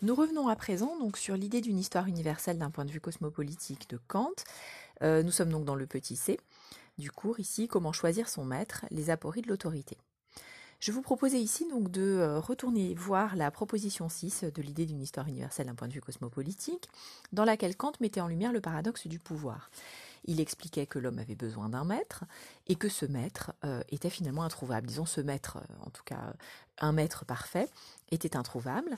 [0.00, 3.90] Nous revenons à présent donc sur l'idée d'une histoire universelle d'un point de vue cosmopolitique
[3.90, 4.30] de Kant.
[5.02, 6.38] Euh, nous sommes donc dans le petit c
[6.98, 9.98] du cours ici, comment choisir son maître, les apories de l'autorité.
[10.78, 15.02] Je vous proposais ici donc de euh, retourner voir la proposition 6 de l'idée d'une
[15.02, 16.88] histoire universelle d'un point de vue cosmopolitique,
[17.32, 19.68] dans laquelle Kant mettait en lumière le paradoxe du pouvoir.
[20.24, 22.24] Il expliquait que l'homme avait besoin d'un maître
[22.66, 24.86] et que ce maître euh, était finalement introuvable.
[24.86, 26.34] Disons ce maître, euh, en tout cas
[26.78, 27.68] un maître parfait,
[28.10, 28.96] était introuvable.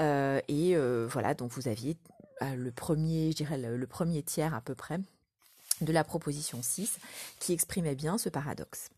[0.00, 1.96] et voilà, donc vous aviez
[2.42, 5.00] le premier, je le premier tiers à peu près
[5.80, 6.98] de la proposition 6
[7.38, 8.90] qui exprimait bien ce paradoxe.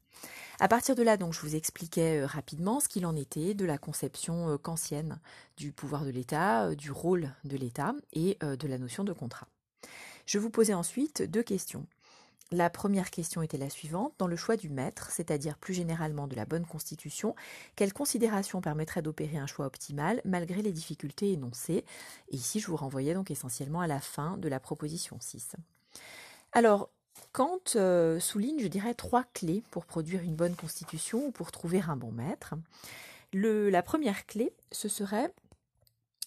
[0.61, 3.65] À partir de là, donc, je vous expliquais euh, rapidement ce qu'il en était de
[3.65, 5.19] la conception euh, kantienne
[5.57, 9.49] du pouvoir de l'État, euh, du rôle de l'État et de la notion de contrat.
[10.27, 11.87] Je vous posais ensuite deux questions.
[12.51, 14.15] La première question était la suivante.
[14.19, 17.35] Dans le choix du maître, c'est-à-dire plus généralement de la bonne constitution,
[17.75, 21.85] quelles considérations permettraient d'opérer un choix optimal malgré les difficultés énoncées?
[22.29, 25.57] Et ici, je vous renvoyais donc essentiellement à la fin de la proposition 6.
[26.53, 26.91] Alors,
[27.33, 31.83] Kant euh, souligne, je dirais, trois clés pour produire une bonne constitution ou pour trouver
[31.89, 32.55] un bon maître.
[33.33, 35.33] la première clé, ce serait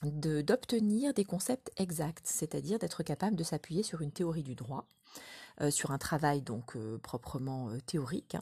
[0.03, 4.86] d'obtenir des concepts exacts, c'est-à-dire d'être capable de s'appuyer sur une théorie du droit,
[5.62, 8.36] euh, sur un travail donc euh, proprement théorique,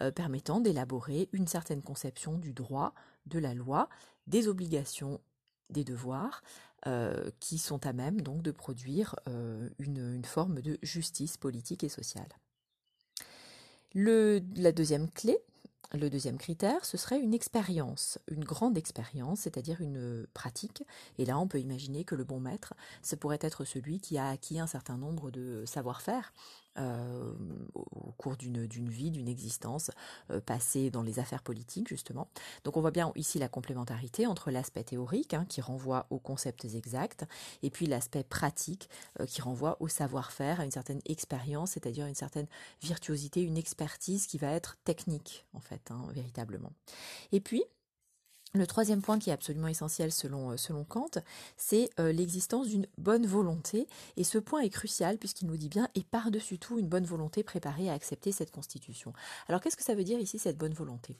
[0.00, 2.94] hein, permettant d'élaborer une certaine conception du droit,
[3.26, 3.88] de la loi,
[4.26, 5.20] des obligations,
[5.70, 6.42] des devoirs,
[6.86, 11.90] euh, qui sont à même donc de produire euh, une, forme de justice politique et
[11.90, 12.28] sociale.
[13.94, 15.38] la deuxième clé,
[15.92, 20.84] le deuxième critère, ce serait une expérience, une grande expérience, c'est-à-dire une pratique.
[21.18, 24.28] Et là, on peut imaginer que le bon maître, ce pourrait être celui qui a
[24.28, 26.32] acquis un certain nombre de savoir-faire,
[26.78, 27.32] euh,
[27.74, 29.90] au cours d'une vie, d'une existence
[30.30, 32.28] euh, passée dans les affaires politiques, justement.
[32.64, 36.64] Donc on voit bien ici la complémentarité entre l'aspect théorique, hein, qui renvoie aux concepts
[36.64, 37.24] exacts,
[37.62, 38.88] et puis l'aspect pratique,
[39.20, 42.46] euh, qui renvoie au savoir-faire, à une certaine expérience, c'est-à-dire une certaine
[42.82, 46.72] virtuosité, une expertise qui va être technique, en fait, hein, véritablement.
[47.32, 47.64] Et puis,
[48.52, 51.10] le troisième point qui est absolument essentiel selon, euh, Kant,
[51.56, 53.86] c'est euh, l'existence d'une bonne volonté.
[54.16, 57.44] Et ce point est crucial puisqu'il nous dit bien, et par-dessus tout, une bonne volonté
[57.44, 59.12] préparée à accepter cette constitution.
[59.48, 61.16] Alors qu'est-ce que ça veut dire ici, cette bonne volonté?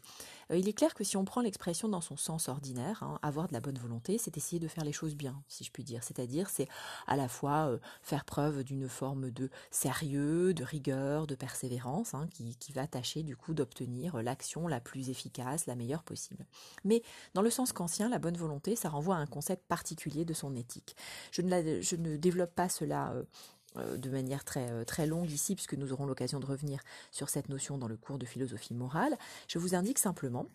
[0.51, 3.47] Euh, Il est clair que si on prend l'expression dans son sens ordinaire, hein, avoir
[3.47, 6.03] de la bonne volonté, c'est essayer de faire les choses bien, si je puis dire.
[6.03, 6.67] C'est-à-dire, c'est
[7.07, 12.73] à la fois faire preuve d'une forme de sérieux, de rigueur, de persévérance, hein, qui,
[12.73, 16.47] va tâcher du coup d'obtenir l'action la plus efficace, la meilleure possible.
[17.35, 20.55] Dans le sens qu'ancien, la bonne volonté, ça renvoie à un concept particulier de son
[20.55, 20.97] éthique.
[21.33, 23.23] Je ne, développe pas cela euh,
[23.77, 26.81] euh, de manière euh, très longue ici, puisque nous aurons l'occasion de revenir
[27.13, 29.17] sur cette notion dans le cours de philosophie morale.
[29.47, 30.47] Je vous indique simplement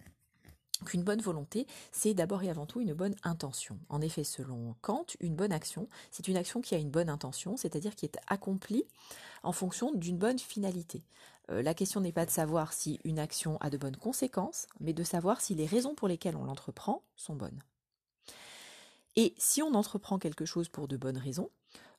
[0.85, 3.79] qu'une bonne volonté, c'est d'abord et avant tout une bonne intention.
[3.87, 7.55] En effet, selon Kant, une bonne action, c'est une action qui a une bonne intention,
[7.55, 8.83] c'est-à-dire qui est accomplie
[9.43, 11.03] en fonction d'une bonne finalité.
[11.51, 14.93] Euh, la question n'est pas de savoir si une action a de bonnes conséquences, mais
[14.93, 17.61] de savoir si les raisons pour lesquelles on l'entreprend sont bonnes.
[19.15, 21.49] Et si on entreprend quelque chose pour de bonnes raisons,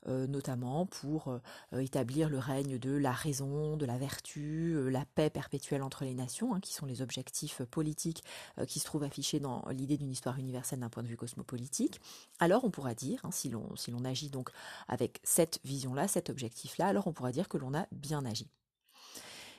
[0.09, 5.31] euh, notamment pour euh, établir le règne de la raison, de la vertu, la paix
[5.31, 8.23] perpétuelle entre les nations, hein, qui sont les objectifs politiques
[8.69, 12.01] qui se trouvent affichés dans l'idée d'une histoire universelle d'un point de vue cosmopolitique,
[12.39, 14.51] alors on pourra dire, hein, si l'on agit donc
[14.89, 18.49] avec cette vision-là, cet objectif-là, alors on pourra dire que l'on a bien agi.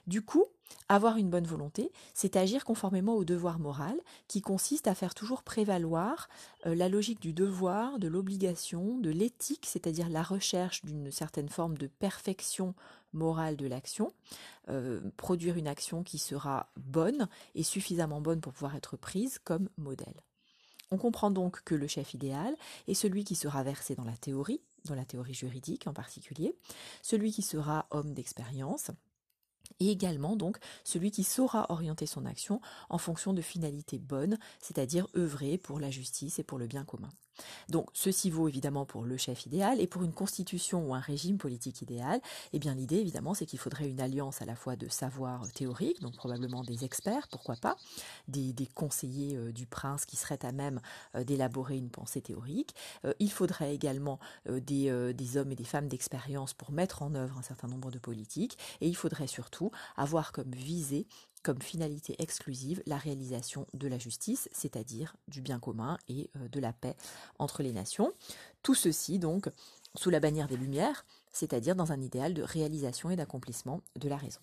[0.08, 0.46] Du coup,
[0.88, 5.44] avoir une bonne volonté, c'est agir conformément au devoir moral, qui consiste à faire toujours
[5.44, 6.30] prévaloir
[6.66, 11.78] euh, la logique du devoir, de l'obligation, de l'éthique, c'est-à-dire la recherche d'une certaine forme
[11.78, 12.74] de perfection
[13.12, 14.14] morale de l'action,
[14.70, 19.70] euh, produire une action qui sera bonne et suffisamment bonne pour pouvoir être prise comme
[19.78, 20.22] modèle.
[20.90, 22.56] On comprend donc que le chef idéal
[22.88, 26.56] est celui qui sera versé dans la théorie, dans la théorie juridique en particulier,
[27.02, 28.92] celui qui sera homme d'expérience,
[29.80, 35.08] et également donc celui qui saura orienter son action en fonction de finalités bonnes, c'est-à-dire
[35.16, 37.10] œuvrer pour la justice et pour le bien commun.
[37.70, 41.38] Donc ceci vaut évidemment pour le chef idéal et pour une constitution ou un régime
[41.38, 42.22] politique idéal,
[42.54, 46.02] eh bien l'idée évidemment c'est qu'il faudrait une alliance à la fois de savoir théorique,
[46.02, 47.78] donc probablement des experts, pourquoi pas,
[48.28, 50.82] des, conseillers euh, du prince qui seraient à même
[51.16, 52.76] euh, d'élaborer une pensée théorique.
[53.06, 57.38] Euh, il faudrait également des, des hommes et des femmes d'expérience pour mettre en œuvre
[57.38, 61.08] un certain nombre de politiques et il faudrait surtout avoir comme visée
[61.44, 66.60] comme finalité exclusive la réalisation de la justice, c'est-à-dire du bien commun et euh, de
[66.60, 66.96] la paix
[67.40, 68.14] entre les nations.
[68.64, 69.50] Tout ceci donc
[69.96, 74.18] sous la bannière des Lumières, c'est-à-dire dans un idéal de réalisation et d'accomplissement de la
[74.18, 74.42] raison.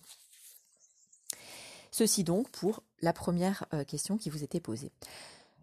[1.91, 4.91] Ceci donc pour la première euh, question qui vous était posée.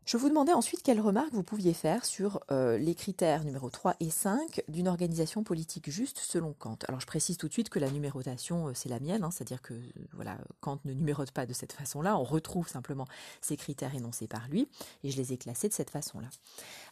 [0.05, 3.95] Je vous demandais ensuite quelles remarques vous pouviez faire sur euh, les critères numéro 3
[4.01, 6.79] et 5 d'une organisation politique juste selon Kant.
[6.89, 9.63] Alors je précise tout de suite que la numérotation, euh, c'est la mienne, hein, c'est-à-dire
[9.63, 9.75] que
[10.13, 13.07] voilà, Kant ne numérote pas de cette façon-là, on retrouve simplement
[13.41, 14.69] ces critères énoncés par lui,
[15.05, 16.29] et je les ai classés de cette façon-là.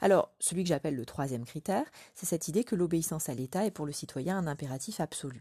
[0.00, 3.72] Alors, celui que j'appelle le troisième critère, c'est cette idée que l'obéissance à l'État est
[3.72, 5.40] pour le citoyen un impératif absolu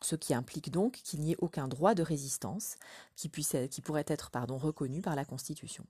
[0.00, 2.76] ce qui implique donc qu'il n'y ait aucun droit de résistance
[3.16, 5.84] qui, puisse, qui pourrait être pardon, reconnu par la Constitution.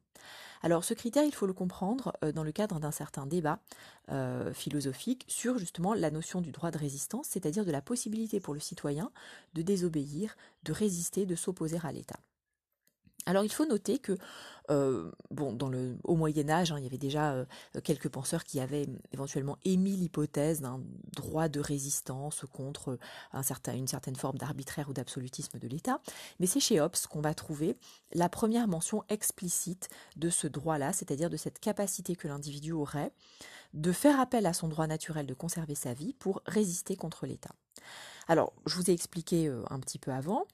[0.63, 3.61] Alors ce critère, il faut le comprendre euh, dans le cadre d'un certain débat
[4.11, 8.55] euh, philosophique sur justement la notion du droit de résistance, c'est-à-dire de la possibilité pour
[8.55, 9.11] le citoyen
[9.55, 12.19] de désobéir, de résister, de s'opposer à l'État.
[13.29, 14.17] Alors il faut noter que
[14.71, 15.57] euh, bon,
[16.03, 17.45] au Moyen Âge, hein, il y avait déjà euh,
[17.85, 20.81] quelques penseurs qui avaient éventuellement émis l'hypothèse d'un
[21.15, 22.99] droit de résistance contre
[23.67, 26.01] une certaine forme d'arbitraire ou d'absolutisme de l'État.
[26.41, 27.77] Mais c'est chez Hobbes qu'on va trouver
[28.15, 33.13] la première mention explicite de ce droit-là, c'est-à-dire de cette capacité que l'individu aurait
[33.75, 37.55] de faire appel à son droit naturel de conserver sa vie pour résister contre l'État.
[38.29, 40.47] Alors, je vous ai expliqué euh, un petit peu avant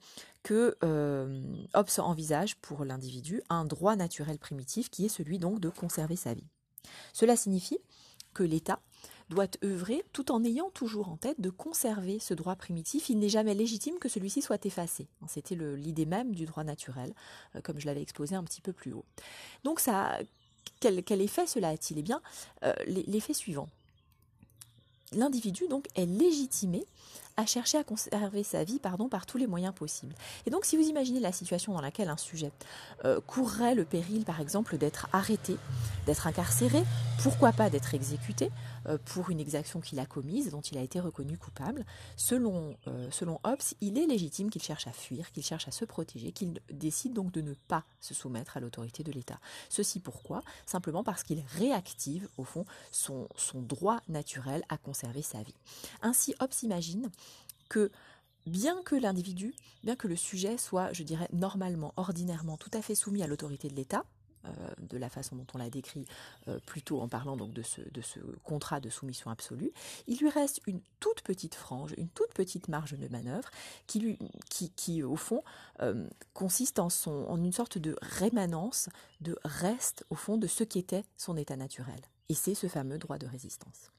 [0.45, 1.41] que euh,
[1.73, 6.35] Hobbes envisage pour l'individu un droit naturel primitif qui est celui donc de conserver sa
[6.35, 6.45] vie.
[7.13, 7.79] Cela signifie
[8.35, 8.79] que l'État
[9.29, 13.09] doit œuvrer tout en ayant toujours en tête de conserver ce droit primitif.
[13.09, 15.07] Il n'est jamais légitime que celui-ci soit effacé.
[15.27, 17.15] C'était l'idée même du droit naturel,
[17.55, 19.05] euh, comme je l'avais exposé un petit peu plus haut.
[19.63, 20.19] Donc ça,
[20.79, 21.97] quel, effet cela a-t-il?
[21.97, 22.21] Eh bien,
[22.85, 23.67] l'effet suivant.
[25.11, 26.85] L'individu donc est légitimé
[27.37, 30.15] à chercher à conserver sa vie par tous les moyens possibles.
[30.45, 32.51] Et donc si vous imaginez la situation dans laquelle un sujet
[33.03, 35.57] euh, courrait le péril par exemple d'être arrêté,
[36.05, 36.83] d'être incarcéré,
[37.23, 38.51] pourquoi pas d'être exécuté
[39.05, 41.85] pour une exaction qu'il a commise, dont il a été reconnu coupable,
[42.15, 45.85] selon, euh, selon Hobbes, il est légitime qu'il cherche à fuir, qu'il cherche à se
[45.85, 49.39] protéger, qu'il décide donc de ne pas se soumettre à l'autorité de l'État.
[49.69, 50.43] Ceci pourquoi?
[50.65, 55.55] Simplement parce qu'il réactive au fond son, son droit naturel à conserver sa vie.
[56.01, 57.09] Ainsi Hobbes imagine
[57.69, 57.91] que
[58.45, 62.95] bien que l'individu, bien que le sujet soit, je dirais, normalement, ordinairement tout à fait
[62.95, 64.14] soumis à l'autorité de l'État, euh,
[64.79, 66.05] de la façon dont on l'a décrit
[66.47, 69.71] euh, plutôt en parlant donc de ce, de ce contrat de soumission absolue,
[70.07, 73.49] il lui reste une toute petite frange, une toute petite marge de manœuvre
[73.87, 74.19] qui, lui,
[74.49, 75.43] qui, qui au fond,
[75.81, 78.89] euh, consiste en, son, en une sorte de rémanence,
[79.21, 82.01] de reste, au fond, de ce qu'était son état naturel.
[82.29, 83.91] Et c'est ce fameux droit de résistance.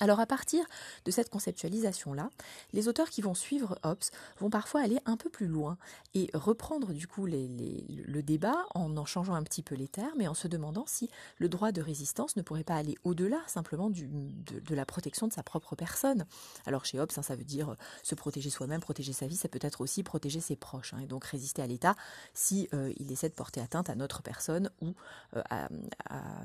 [0.00, 0.64] Alors à partir
[1.04, 2.30] de cette conceptualisation-là,
[2.72, 4.04] les auteurs qui vont suivre Hobbes
[4.38, 5.76] vont parfois aller un peu plus loin
[6.14, 10.28] et reprendre du coup le débat en en changeant un petit peu les termes et
[10.28, 14.74] en se demandant si le droit de résistance ne pourrait pas aller au-delà simplement de,
[14.74, 16.26] la protection de sa propre personne.
[16.66, 17.74] Alors chez Hobbes, hein, ça veut dire
[18.04, 21.06] se protéger soi-même, protéger sa vie, ça peut être aussi protéger ses proches hein, et
[21.06, 21.96] donc résister à l'État
[22.34, 24.94] si euh, il essaie de porter atteinte à notre personne ou
[25.36, 25.68] euh, à,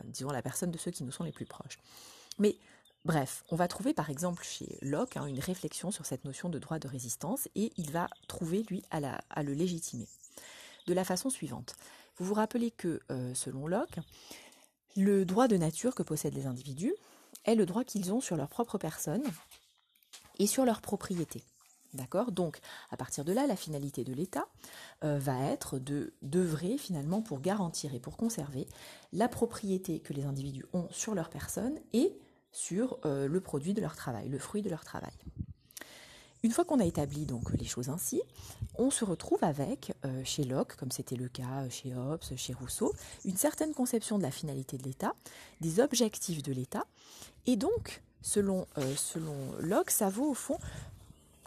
[0.06, 1.78] disons, la personne de ceux qui nous sont les plus proches.
[2.40, 2.58] Mais
[3.06, 6.58] Bref, on va trouver par exemple chez Locke hein, une réflexion sur cette notion de
[6.58, 10.08] droit de résistance et il va trouver, lui, à, le légitimer.
[10.88, 11.76] De la façon suivante.
[12.18, 14.00] Vous vous rappelez que, euh, selon Locke,
[14.96, 16.94] le droit de nature que possèdent les individus
[17.46, 19.24] est le droit qu'ils ont sur leur propre personne
[20.40, 21.44] et sur leur propriété.
[21.94, 22.32] D'accord?
[22.32, 22.60] Donc,
[22.90, 24.48] à partir de là, la finalité de l'État
[25.04, 28.68] euh, va être de d'œuvrer finalement pour garantir et pour conserver
[29.12, 32.18] la propriété que les individus ont sur leur personne et
[32.54, 35.12] sur euh, le produit de leur travail, le fruit de leur travail.
[36.44, 38.22] Une fois qu'on a établi donc les choses ainsi,
[38.76, 42.94] on se retrouve avec, euh, chez Locke, comme c'était le cas chez Hobbes, chez Rousseau,
[43.26, 45.16] une certaine conception de la finalité de l'État,
[45.62, 46.86] des objectifs de l'État,
[47.48, 50.60] et donc, selon, euh, selon Locke, ça vaut au fond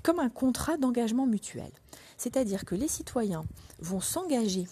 [0.03, 1.71] comme un contrat d'engagement mutuel.
[2.17, 3.45] C'est-à-dire que les citoyens
[3.81, 4.67] vont s'engager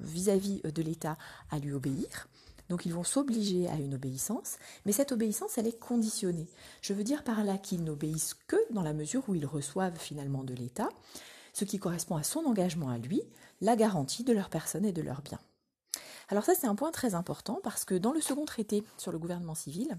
[0.00, 1.16] vis-à-vis de l'État
[1.52, 2.26] à lui obéir,
[2.68, 6.48] donc ils vont s'obliger à une obéissance, mais cette obéissance, elle est conditionnée.
[6.80, 10.44] Je veux dire par là qu'ils n'obéissent que dans la mesure où ils reçoivent finalement
[10.44, 10.88] de l'État,
[11.52, 13.22] ce qui correspond à son engagement à lui,
[13.60, 15.40] la garantie de leur personne et de leurs biens.
[16.28, 19.18] Alors ça, c'est un point très important parce que dans le second traité sur le
[19.18, 19.98] gouvernement civil,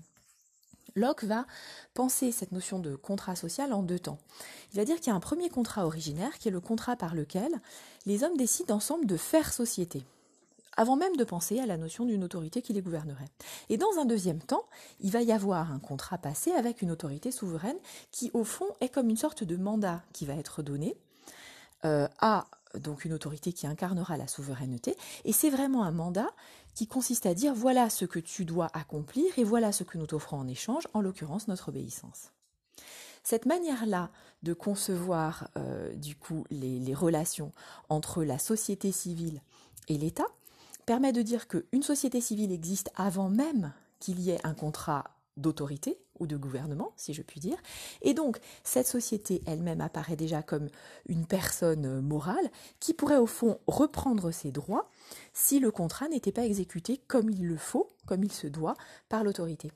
[0.96, 1.46] Locke va
[1.94, 4.20] penser cette notion de contrat social en deux temps.
[4.72, 7.16] Il va dire qu'il y a un premier contrat originaire qui est le contrat par
[7.16, 7.62] lequel
[8.06, 10.04] les hommes décident ensemble de faire société
[10.78, 13.30] avant même de penser à la notion d'une autorité qui les gouvernerait.
[13.70, 14.66] Et dans un deuxième temps,
[15.00, 17.78] il va y avoir un contrat passé avec une autorité souveraine
[18.12, 20.98] qui, au fond, est comme une sorte de mandat qui va être donné
[21.86, 22.48] euh, à
[22.80, 24.96] donc une autorité qui incarnera la souveraineté.
[25.26, 26.30] Et c'est vraiment un mandat
[26.74, 30.08] qui consiste à dire voilà ce que tu dois accomplir et voilà ce que nous
[30.08, 32.32] t'offrons en échange, en l'occurrence notre obéissance.
[33.24, 34.10] Cette manière-là
[34.42, 37.52] de concevoir euh, du coup les relations
[37.90, 39.42] entre la société civile
[39.88, 40.26] et l'État
[40.86, 45.06] permet de dire qu'une société civile existe avant même qu'il y ait un contrat
[45.38, 47.58] d'autorité ou de gouvernement, si je puis dire.
[48.02, 50.70] Et donc, cette société elle-même apparaît déjà comme
[51.08, 52.50] une personne morale
[52.80, 54.90] qui pourrait au fond reprendre ses droits
[55.34, 58.76] si le contrat n'était pas exécuté comme il le faut, comme il se doit,
[59.10, 59.72] par l'autorité.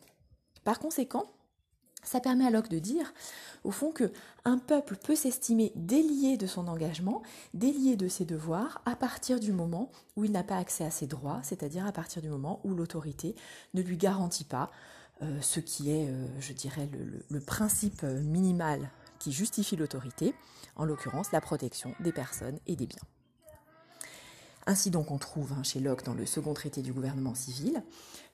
[0.64, 1.26] Par conséquent,
[2.08, 3.14] ça permet à Locke de dire,
[3.66, 4.12] au fond, que
[4.46, 7.22] un peuple peut s'estimer délié de son engagement,
[7.54, 11.06] délié de ses devoirs, à partir du moment où il n'a pas accès à ses
[11.06, 13.36] droits, c'est-à-dire à partir du moment où l'autorité
[13.74, 14.72] ne lui garantit pas
[15.22, 16.88] euh, ce qui est, euh, je dirais,
[17.30, 20.34] le, principe minimal qui justifie l'autorité,
[20.78, 23.04] en l'occurrence la protection des personnes et des biens.
[24.66, 27.82] Ainsi donc on trouve hein, chez Locke dans le second traité du gouvernement civil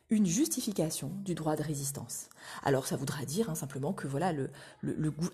[0.09, 2.27] une justification du droit de résistance.
[2.63, 4.33] Alors ça voudra dire hein, simplement que voilà,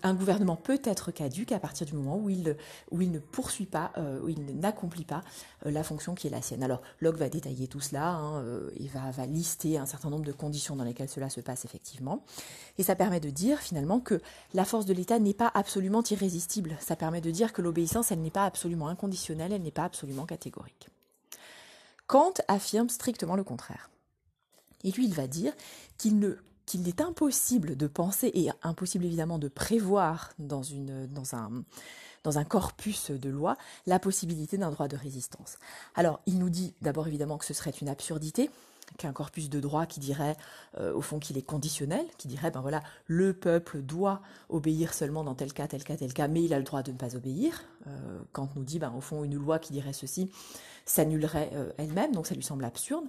[0.02, 2.56] un gouvernement peut être caduque à partir du moment où il,
[2.90, 5.22] où il ne poursuit pas, euh, où il n'accomplit pas
[5.66, 6.62] euh, la fonction qui est la sienne.
[6.62, 10.24] Alors Locke va détailler tout cela, hein, euh, et va, va lister un certain nombre
[10.24, 12.24] de conditions dans lesquelles cela se passe effectivement.
[12.78, 14.20] Et ça permet de dire finalement que
[14.54, 16.76] la force de l'État n'est pas absolument irrésistible.
[16.80, 20.26] Ça permet de dire que l'obéissance, elle n'est pas absolument inconditionnelle, elle n'est pas absolument
[20.26, 20.88] catégorique.
[22.06, 23.90] Kant affirme strictement le contraire.
[24.84, 25.52] Et lui, il va dire
[25.98, 30.62] qu'il est impossible de penser et impossible évidemment de prévoir dans,
[31.32, 31.64] un,
[32.22, 33.56] dans un corpus de loi
[33.86, 35.58] la possibilité d'un droit de résistance.
[35.94, 38.50] Alors, il nous dit d'abord évidemment que ce serait une absurdité,
[38.98, 40.36] qu'un corpus de droit qui dirait
[40.78, 45.24] euh, au fond qu'il est conditionnel, qui dirait ben voilà le peuple doit obéir seulement
[45.24, 47.16] dans tel cas, tel cas, tel cas, mais il a le droit de ne pas
[47.16, 47.64] obéir.
[47.86, 50.30] Euh, Kant nous dit ben au fond une loi qui dirait ceci
[50.84, 53.04] s'annulerait euh, elle-même, donc ça lui semble absurde.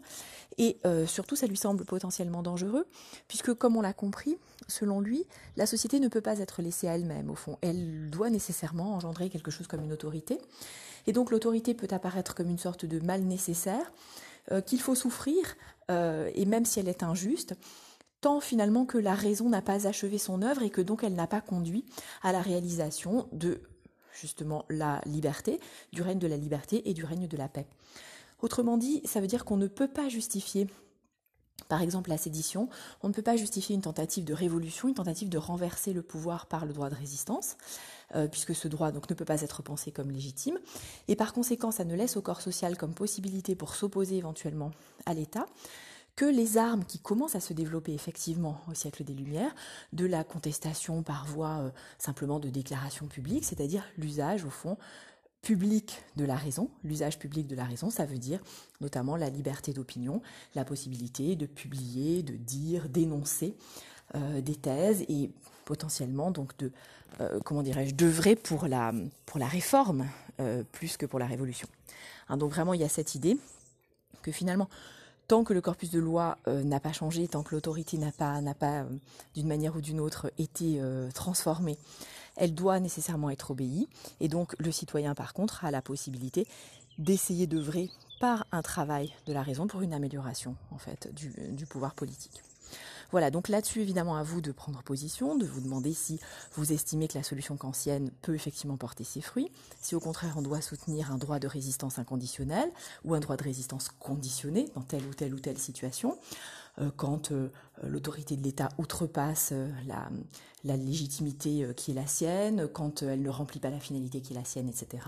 [0.57, 2.85] Et euh, surtout, ça lui semble potentiellement dangereux,
[3.27, 5.25] puisque, comme on l'a compris, selon lui,
[5.57, 7.57] la société ne peut pas être laissée à elle-même, au fond.
[7.61, 10.39] Elle doit nécessairement engendrer quelque chose comme une autorité.
[11.07, 13.91] Et donc, l'autorité peut apparaître comme une sorte de mal nécessaire,
[14.51, 15.55] euh, qu'il faut souffrir,
[16.33, 17.53] et même si elle est injuste,
[18.21, 21.27] tant finalement que la raison n'a pas achevé son œuvre et que donc elle n'a
[21.27, 21.83] pas conduit
[22.21, 23.60] à la réalisation de
[24.13, 25.60] justement la liberté,
[25.91, 27.67] du règne de la liberté et du règne de la paix.
[28.41, 30.67] Autrement dit, ça veut dire qu'on ne peut pas justifier
[31.68, 32.70] par exemple la sédition,
[33.03, 36.46] on ne peut pas justifier une tentative de révolution, une tentative de renverser le pouvoir
[36.46, 37.58] par le droit de résistance,
[38.15, 40.60] euh, puisque ce droit ne peut pas être pensé comme légitime,
[41.08, 44.72] et par conséquent ça ne laisse au corps social comme possibilité pour s'opposer éventuellement
[45.06, 45.46] à l'État
[46.15, 49.56] que les armes qui commencent à se développer effectivement au siècle des Lumières,
[49.94, 54.77] de la contestation par voie euh, simplement de déclaration publique, c'est-à-dire l'usage au fond
[55.41, 56.69] public de la raison.
[56.83, 58.39] L'usage public de la raison, ça veut dire
[58.79, 60.21] notamment la liberté d'opinion,
[60.55, 63.55] la possibilité de publier, de dire, d'énoncer
[64.15, 65.31] euh, des thèses et
[65.65, 66.71] potentiellement donc de
[67.19, 68.93] euh, comment dirais-je d'œuvrer pour la
[69.39, 70.07] réforme
[70.71, 71.67] plus que pour la révolution.
[72.29, 73.38] Hein, donc vraiment il y a cette idée
[74.24, 74.69] que finalement
[75.31, 78.41] tant que le corpus de loi euh, n'a pas changé, tant que l'autorité n'a pas,
[78.41, 78.83] euh,
[79.33, 81.77] d'une manière ou d'une autre, été euh, transformée,
[82.41, 83.88] elle doit nécessairement être obéie.
[84.19, 86.48] Et donc le citoyen, par contre, a la possibilité
[86.98, 91.93] d'essayer d'œuvrer par un travail de la raison pour une amélioration en fait du pouvoir
[91.93, 92.41] politique.
[93.12, 96.19] Voilà, donc là-dessus, évidemment, à vous de prendre position, de vous demander si
[96.53, 100.41] vous estimez que la solution kantienne peut effectivement porter ses fruits, si au contraire on
[100.41, 102.71] doit soutenir un droit de résistance inconditionnel
[103.03, 106.17] ou un droit de résistance conditionné dans telle ou telle ou telle situation,
[106.97, 107.49] quand euh,
[107.83, 109.69] l'autorité de l'État outrepasse euh,
[110.63, 114.37] la, légitimité qui est la sienne, quand elle ne remplit pas la finalité qui est
[114.37, 115.03] la sienne, etc.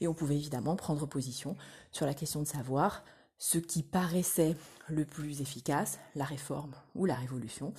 [0.00, 1.56] Et on pouvait évidemment prendre position
[1.92, 3.02] sur la question de savoir
[3.38, 4.56] ce qui paraissait
[4.88, 7.72] le plus efficace, la réforme ou la révolution,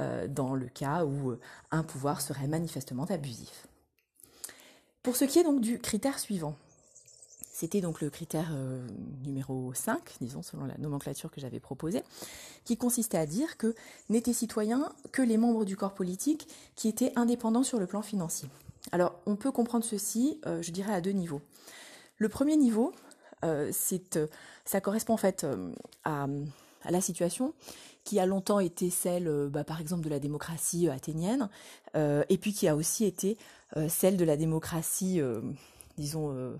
[0.00, 3.66] euh, dans le cas où euh, un pouvoir serait manifestement abusif.
[5.02, 6.56] Pour ce qui est donc du critère suivant,
[7.52, 8.84] c'était donc le critère euh,
[9.24, 12.02] numéro 5, disons, selon la nomenclature que j'avais proposée,
[12.64, 13.74] qui consistait à dire que
[14.08, 18.48] n'étaient citoyens que les membres du corps politique qui étaient indépendants sur le plan financier.
[18.90, 21.40] Alors, on peut comprendre ceci, je dirais, à deux niveaux.
[22.18, 22.92] Le premier niveau,
[23.70, 24.18] c'est
[24.64, 25.72] ça correspond en fait euh,
[26.04, 26.26] à,
[26.88, 27.54] la situation
[28.04, 31.48] qui a longtemps été celle, euh, bah, par exemple, de la démocratie euh, athénienne,
[31.94, 33.36] et puis qui a aussi été
[33.88, 35.20] celle de la démocratie,
[35.98, 36.54] disons,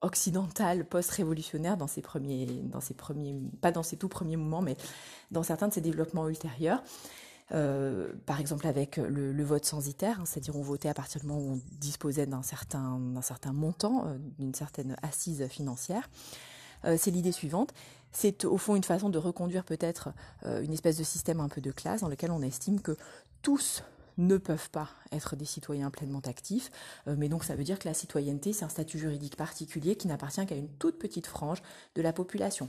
[0.00, 4.76] occidentale post-révolutionnaire dans ses premiers, dans ses premiers, pas dans ses tout premiers moments, mais
[5.30, 6.82] dans certains de ses développements ultérieurs.
[7.50, 11.52] par exemple avec le, vote censitaire, hein, c'est-à-dire on votait à partir du moment où
[11.54, 14.04] on disposait d'un certain, certain montant,
[14.38, 16.08] d'une certaine assise financière.
[16.84, 17.72] Euh, c'est l'idée suivante.
[18.12, 20.10] C'est au fond une façon de reconduire peut-être
[20.46, 22.96] euh, une espèce de système un peu de classe dans lequel on estime que
[23.42, 23.82] tous
[24.18, 26.70] ne peuvent pas être des citoyens pleinement actifs,
[27.06, 30.08] euh, mais donc ça veut dire que la citoyenneté, c'est un statut juridique particulier qui
[30.08, 31.62] n'appartient qu'à une toute petite frange
[31.94, 32.68] de la population.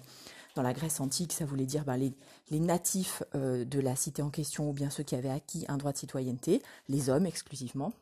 [0.56, 2.14] Dans la Grèce antique, ça voulait dire bah, les,
[2.60, 5.98] natifs de la cité en question ou bien ceux qui avaient acquis un droit de
[5.98, 7.94] citoyenneté, les hommes exclusivement,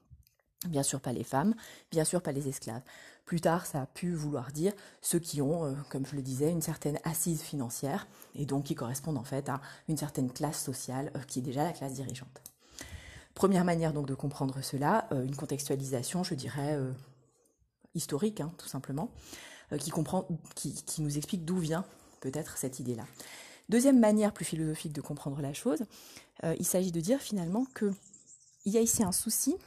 [0.67, 1.55] bien sûr pas les femmes,
[1.91, 2.81] bien sûr pas les esclaves.
[3.25, 6.61] Plus tard, ça a pu vouloir dire ceux qui ont, comme je le disais, une
[6.61, 11.39] certaine assise financière et donc qui correspondent en fait à une certaine classe sociale qui
[11.39, 12.41] est déjà la classe dirigeante.
[13.38, 16.75] Première manière donc de comprendre cela, une contextualisation, je dirais,
[17.98, 19.12] historique, hein, tout simplement,
[19.74, 19.77] euh,
[20.56, 21.84] qui, nous explique d'où vient
[22.22, 23.03] peut-être cette idée-là.
[23.67, 25.84] Deuxième manière plus philosophique de comprendre la chose,
[26.46, 27.94] euh, il s'agit de dire finalement qu'il
[28.65, 29.58] y a ici un souci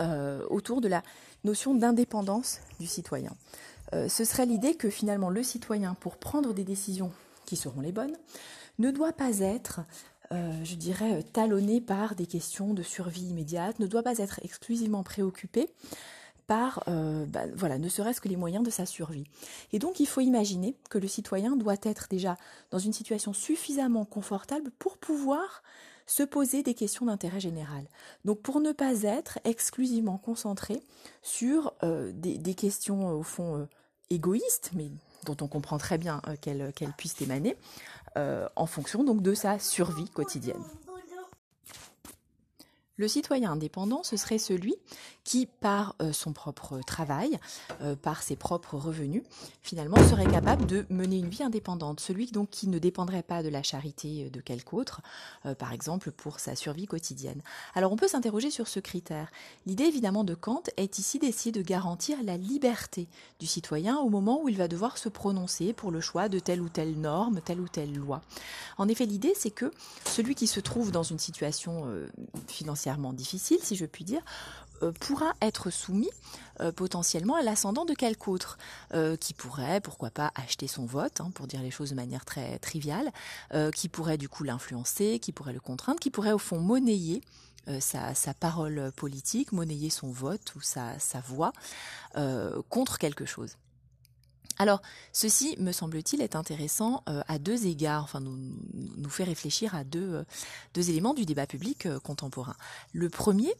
[0.00, 1.02] euh, autour de la
[1.44, 3.36] notion d'indépendance du citoyen.
[3.92, 7.12] ce serait l'idée que finalement le citoyen, pour prendre des décisions
[7.46, 8.16] qui seront les bonnes,
[8.78, 9.80] ne doit pas être,
[10.30, 15.68] je dirais, talonné par des questions de survie immédiate, ne doit pas être exclusivement préoccupé
[16.48, 19.24] par, euh, bah, voilà, ne serait-ce que les moyens de sa survie.
[19.72, 22.36] Et donc, il faut imaginer que le citoyen doit être déjà
[22.70, 25.62] dans une situation suffisamment confortable pour pouvoir
[26.06, 27.84] se poser des questions d'intérêt général.
[28.24, 30.82] Donc, pour ne pas être exclusivement concentré
[31.22, 33.66] sur euh, des, questions, au fond, euh,
[34.08, 34.88] égoïstes, mais
[35.26, 37.58] dont on comprend très bien qu'elles puissent émaner,
[38.16, 40.64] en fonction donc de sa survie quotidienne.
[42.98, 44.74] Le citoyen indépendant, ce serait celui
[45.22, 47.38] qui, par euh, son propre travail,
[47.80, 49.22] euh, par ses propres revenus,
[49.62, 52.00] finalement serait capable de mener une vie indépendante.
[52.00, 55.00] Celui donc qui ne dépendrait pas de la charité euh, de quelque autre,
[55.58, 57.40] par exemple pour sa survie quotidienne.
[57.74, 59.30] Alors on peut s'interroger sur ce critère.
[59.64, 63.06] L'idée évidemment de Kant est ici d'essayer de garantir la liberté
[63.38, 66.60] du citoyen au moment où il va devoir se prononcer pour le choix de telle
[66.60, 68.22] ou telle norme, telle ou telle loi.
[68.76, 69.70] En effet, l'idée c'est que
[70.04, 71.86] celui qui se trouve dans une situation
[72.48, 74.22] financière difficile, si je puis dire,
[74.82, 76.10] euh, pourra être soumis
[76.60, 78.58] euh, potentiellement à l'ascendant de quelque autre,
[78.94, 82.24] euh, qui pourrait, pourquoi pas, acheter son vote, hein, pour dire les choses de manière
[82.24, 83.10] très triviale,
[83.74, 87.22] qui pourrait du coup l'influencer, qui pourrait le contraindre, qui pourrait au fond monnayer
[87.80, 91.52] sa, parole politique, monnayer son vote ou sa, sa voix
[92.68, 93.56] contre quelque chose.
[94.58, 99.84] Alors, ceci, me semble-t-il, est intéressant euh, à deux égards, enfin nous, fait réfléchir à
[99.84, 100.24] deux, euh,
[100.74, 102.56] deux éléments du débat public euh, contemporain.
[102.92, 103.54] Le premier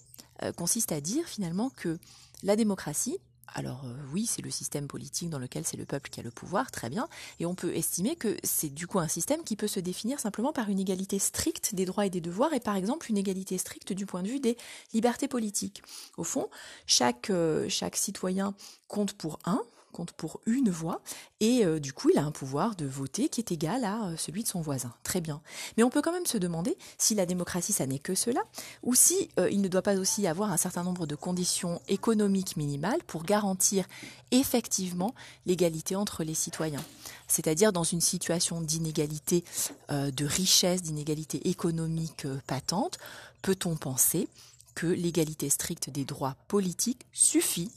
[0.56, 1.98] consiste à dire finalement que
[2.44, 3.18] la démocratie,
[3.56, 6.70] alors oui, c'est le système politique dans lequel c'est le peuple qui a le pouvoir,
[6.70, 7.08] très bien,
[7.40, 10.52] et on peut estimer que c'est du coup un système qui peut se définir simplement
[10.52, 13.92] par une égalité stricte des droits et des devoirs, et par exemple une égalité stricte
[13.92, 14.56] du point de vue des
[14.92, 15.82] libertés politiques.
[16.16, 16.48] Au fond,
[16.86, 17.32] chaque,
[17.68, 18.54] chaque citoyen
[18.86, 19.60] compte pour un,
[19.98, 21.00] compte pour une voix
[21.40, 24.16] et euh, du coup il a un pouvoir de voter qui est égal à euh,
[24.16, 24.94] celui de son voisin.
[25.02, 25.40] Très bien.
[25.76, 28.40] Mais on peut quand même se demander si la démocratie ça n'est que cela
[28.84, 32.56] ou si euh, il ne doit pas aussi avoir un certain nombre de conditions économiques
[32.56, 33.86] minimales pour garantir
[34.30, 36.84] effectivement l'égalité entre les citoyens.
[37.26, 39.42] C'est-à-dire dans une situation d'inégalité
[39.90, 42.98] de richesse, d'inégalité économique patente,
[43.42, 44.28] peut-on penser
[44.74, 47.70] que l'égalité stricte des droits politiques suffit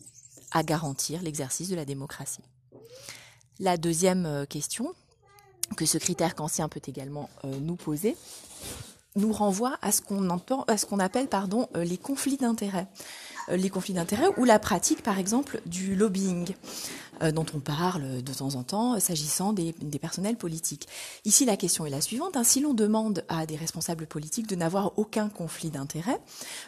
[0.52, 2.44] à garantir l'exercice de la démocratie.
[3.60, 4.94] La deuxième euh, question,
[5.78, 8.16] que ce critère kantien peut également euh, nous poser,
[9.16, 12.88] nous renvoie à ce qu'on appelle euh, les conflits d'intérêts.
[13.56, 16.54] Les conflits d'intérêts ou la pratique par exemple du lobbying.
[17.22, 20.88] Euh, dont on parle de temps en temps s'agissant des, personnels politiques.
[21.26, 22.36] Ici, la question est la suivante.
[22.36, 22.44] Hein.
[22.44, 26.20] Si l'on demande à des responsables politiques de n'avoir aucun conflit d'intérêts,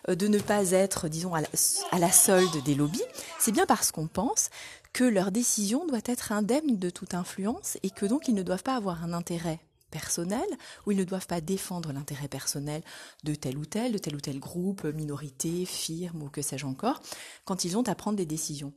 [0.10, 1.48] euh, de ne pas être, disons, à la,
[1.92, 3.02] à la solde des lobbies,
[3.40, 4.50] c'est bien parce qu'on pense
[4.92, 8.64] que leur décision doit être indemne de toute influence et que donc ils ne doivent
[8.64, 9.60] pas avoir un intérêt
[9.94, 10.48] personnel,
[10.86, 12.82] où ils ne doivent pas défendre l'intérêt personnel
[13.24, 17.00] de tel ou tel, de tel ou tel groupe, minorité, firme ou que sais-je encore,
[17.46, 18.74] quand ils ont à prendre des décisions.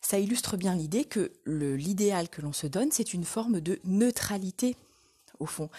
[0.00, 4.76] Ça illustre bien l'idée que l'idéal que l'on se donne, c'est une forme de neutralité,
[5.40, 5.70] au fond.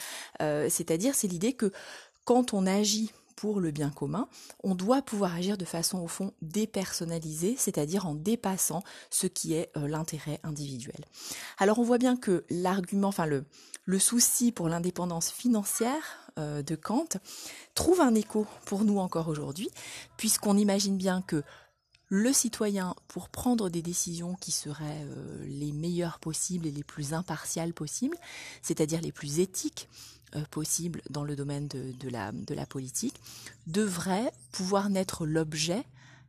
[0.42, 1.72] Euh, c'est-à-dire, c'est l'idée que
[2.26, 4.28] quand on agit pour le bien commun,
[4.64, 9.72] on doit pouvoir agir de façon au fond dépersonnalisée, c'est-à-dire en dépassant ce qui est
[9.78, 11.06] euh, l'intérêt individuel.
[11.58, 13.46] Alors on voit bien que l'argument, enfin le,
[13.92, 17.10] le souci pour l'indépendance financière euh, de Kant
[17.76, 19.70] trouve un écho pour nous encore aujourd'hui,
[20.16, 21.44] puisqu'on imagine bien que
[22.08, 27.14] le citoyen, pour prendre des décisions qui seraient euh, les meilleures possibles et les plus
[27.14, 28.16] impartiales possibles,
[28.62, 29.90] c'est-à-dire les plus éthiques,
[30.38, 33.20] euh, possible dans le domaine de, la, de la politique,
[33.68, 35.84] devrait pouvoir n'être l'objet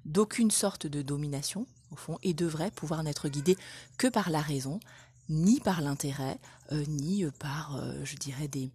[0.04, 3.56] d'aucune sorte de domination, au fond, et devrait pouvoir n'être guidé
[3.98, 4.80] que par la raison,
[5.28, 6.38] ni par l'intérêt,
[6.72, 8.70] euh, ni par, euh, je dirais, des,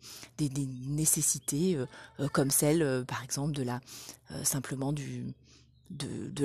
[0.88, 1.78] nécessités
[2.32, 3.80] comme celle, par exemple, de la
[4.44, 4.94] simplement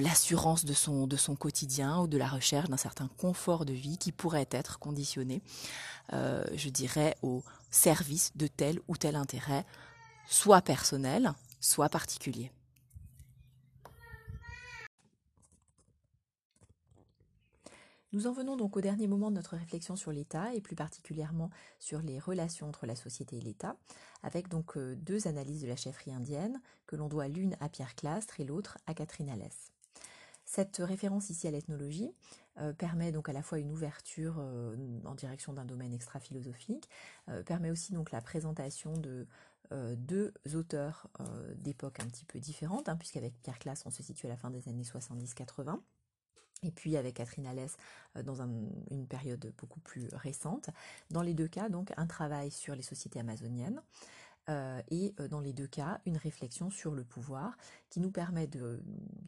[0.00, 4.48] l'assurance de son, quotidien ou de la recherche d'un certain confort de vie qui pourrait
[4.50, 5.42] être conditionné,
[6.12, 9.64] euh, je dirais, au service de tel ou tel intérêt,
[10.26, 12.50] soit personnel, soit particulier.
[18.14, 21.48] Nous en venons donc au dernier moment de notre réflexion sur l'État et plus particulièrement
[21.78, 23.74] sur les relations entre la société et l'État,
[24.22, 27.94] avec donc euh, deux analyses de la chefferie indienne que l'on doit l'une à Pierre
[27.94, 29.72] Clastre et l'autre à Catherine Alès.
[30.44, 32.12] Cette référence ici à l'ethnologie
[32.58, 36.90] euh, permet donc à la fois une ouverture euh, en direction d'un domaine extra-philosophique,
[37.46, 39.26] permet aussi donc la présentation de
[39.96, 41.08] deux auteurs
[41.56, 44.50] d'époques un petit peu différentes, hein, puisqu'avec Pierre Clastre on se situe à la fin
[44.50, 45.80] des années 70-80
[46.62, 47.76] et puis avec Catherine Alès
[48.16, 50.70] euh, dans une période beaucoup plus récente.
[51.10, 53.82] Dans les deux cas, donc, un travail sur les sociétés amazoniennes
[54.48, 57.56] euh, et euh, dans les deux cas, une réflexion sur le pouvoir
[57.90, 58.82] qui nous permet de,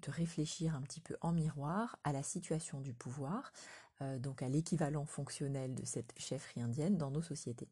[0.07, 3.53] réfléchir un petit peu en miroir à la situation du pouvoir,
[4.19, 7.69] donc à l'équivalent fonctionnel de cette chefferie indienne dans nos sociétés.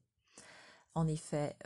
[0.94, 1.56] En effet,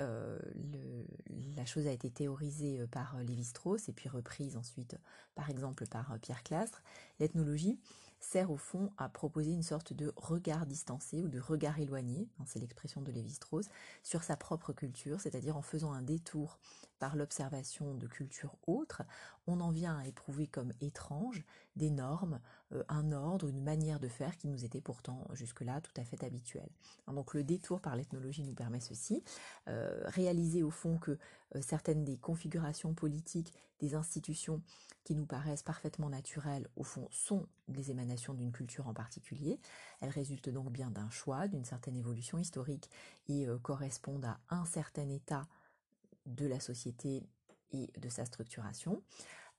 [1.56, 4.96] la chose a été théorisée par Lévi-Strauss et puis reprise ensuite,
[5.34, 6.82] par exemple, par Pierre Clastre.
[7.18, 7.78] L'ethnologie
[8.20, 12.44] sert au fond à proposer une sorte de regard distancé ou de regard éloigné, hein,
[12.46, 13.66] c'est l'expression de Lévi-Strauss,
[14.02, 16.58] sur sa propre culture, c'est-à-dire en faisant un détour
[16.98, 19.02] par l'observation de cultures autres,
[19.46, 21.44] on en vient à éprouver comme étrange
[21.76, 22.40] des normes,
[22.72, 26.24] euh, un ordre, une manière de faire qui nous était pourtant jusque-là tout à fait
[26.24, 26.70] habituelle.
[27.06, 29.22] Donc le détour par l'ethnologie nous permet ceci,
[29.68, 31.12] euh, réaliser au fond que
[31.54, 34.62] euh, certaines des configurations politiques des institutions
[35.04, 39.61] qui nous paraissent parfaitement naturelles, au fond, sont des émanations d'une culture en particulier.
[40.00, 42.90] Elles résultent donc bien d'un choix, d'une certaine évolution historique
[43.28, 45.46] et correspondent à un certain état
[46.26, 47.22] de la société
[47.72, 49.02] et de sa structuration.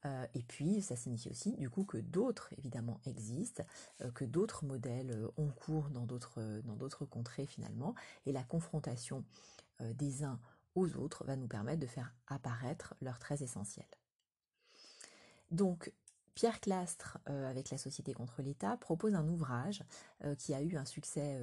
[0.05, 3.63] Euh, et puis, ça signifie aussi, du coup, que d'autres, évidemment, existent,
[4.01, 8.43] euh, que d'autres modèles euh, ont cours dans d'autres, dans d'autres contrées, finalement, et la
[8.43, 9.23] confrontation
[9.79, 10.39] des uns
[10.73, 13.85] aux autres va nous permettre de faire apparaître leurs traits essentiels.
[15.51, 15.91] Donc,
[16.37, 19.83] Pierre Clastre, avec la Société contre l'État, propose un ouvrage
[20.37, 21.41] qui a eu un succès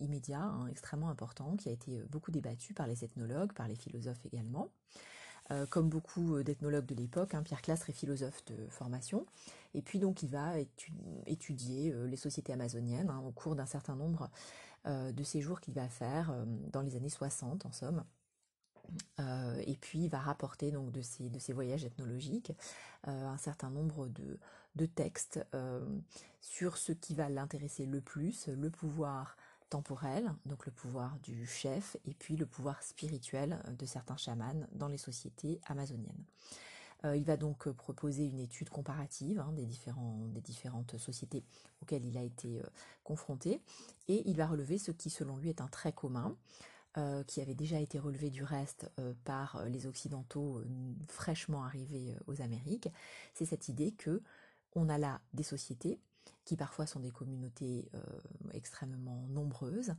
[0.00, 4.24] immédiat, hein, extrêmement important, qui a été beaucoup débattu par les ethnologues, par les philosophes
[4.24, 4.70] également.
[5.50, 9.26] Euh, comme beaucoup euh, d'ethnologues de l'époque, hein, Pierre Clastre est philosophe de formation,
[9.74, 10.54] et puis donc il va
[11.26, 14.30] étudier euh, les sociétés amazoniennes hein, au cours d'un certain nombre
[14.86, 16.30] de séjours qu'il va faire
[16.70, 18.04] dans les années 60 en somme.
[19.18, 22.52] Et puis il va rapporter donc de ses, de ses voyages ethnologiques
[23.04, 24.38] un certain nombre de,
[24.76, 25.40] de textes
[26.40, 29.36] sur ce qui va l'intéresser le plus, le pouvoir
[29.70, 34.88] temporel, donc le pouvoir du chef, et puis le pouvoir spirituel de certains chamans dans
[34.88, 36.24] les sociétés amazoniennes.
[37.04, 41.44] Euh, il va donc proposer une étude comparative hein, des, des différentes sociétés
[41.82, 42.66] auxquelles il a été euh,
[43.02, 43.60] confronté,
[44.08, 46.36] et il va relever ce qui selon lui est un trait commun,
[46.96, 48.90] euh, qui avait déjà été relevé du reste
[49.24, 50.62] par les Occidentaux
[51.08, 52.88] fraîchement arrivés aux Amériques,
[53.34, 54.22] c'est cette idée que
[54.74, 56.00] on a là des sociétés
[56.44, 58.00] qui parfois sont des communautés euh,
[58.52, 59.94] extrêmement nombreuses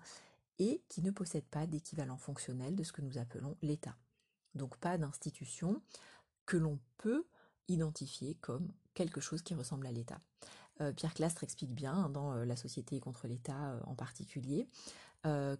[0.59, 3.95] et qui ne possèdent pas d'équivalent fonctionnel de ce que nous appelons l'État.
[4.53, 5.81] Donc pas d'institution
[6.45, 7.25] que l'on peut
[7.67, 10.19] identifier comme quelque chose qui ressemble à l'État.
[10.81, 14.67] Euh, Pierre Clastre explique bien hein, dans euh, La société contre l'État en particulier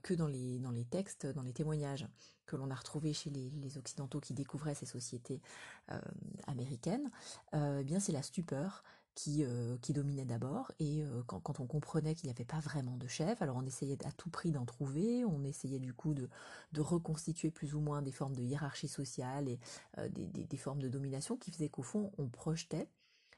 [0.04, 2.08] que dans les, textes, dans les témoignages
[2.46, 5.42] que l'on a retrouvés chez les, Occidentaux qui découvraient ces sociétés
[6.46, 7.10] américaines,
[7.52, 8.84] eh bien c'est la stupeur
[9.28, 10.72] euh, qui, dominait d'abord.
[10.80, 13.98] Et euh, quand, on comprenait qu'il n'y avait pas vraiment de chef, alors on essayait
[14.06, 16.30] à tout prix d'en trouver, on essayait du coup de,
[16.78, 19.60] reconstituer plus ou moins des formes de hiérarchie sociale et
[20.00, 22.90] euh, des, formes de domination qui faisaient qu'au fond on projetait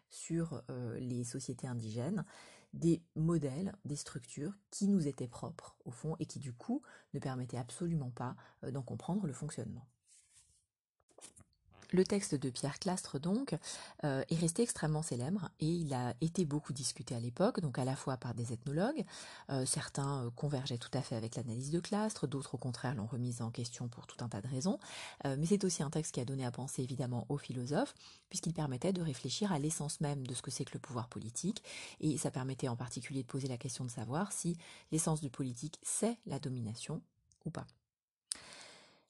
[0.09, 0.63] sur
[0.99, 2.25] les sociétés indigènes
[2.73, 6.81] des modèles, des structures qui nous étaient propres au fond et qui du coup
[7.13, 8.35] ne permettaient absolument pas
[8.71, 9.87] d'en comprendre le fonctionnement.
[11.91, 13.55] Le texte de Pierre Clastre, donc,
[14.03, 17.85] euh, est resté extrêmement célèbre et il a été beaucoup discuté à l'époque, donc à
[17.85, 19.05] la fois par des ethnologues,
[19.49, 23.05] euh, certains euh, convergeaient tout à fait avec l'analyse de Clastre, d'autres au contraire l'ont
[23.05, 24.79] remise en question pour tout un tas de raisons,
[25.25, 27.93] mais c'est aussi un texte qui a donné à penser évidemment aux philosophes,
[28.29, 31.63] puisqu'il permettait de réfléchir à l'essence même de ce que c'est que le pouvoir politique,
[31.99, 34.57] et ça permettait en particulier de poser la question de savoir si
[34.91, 37.01] l'essence du politique c'est la domination
[37.45, 37.65] ou pas.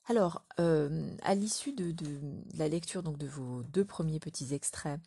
[0.10, 1.94] Alors, euh, à l'issue de,
[2.58, 5.02] la lecture donc de vos deux premiers petits extraits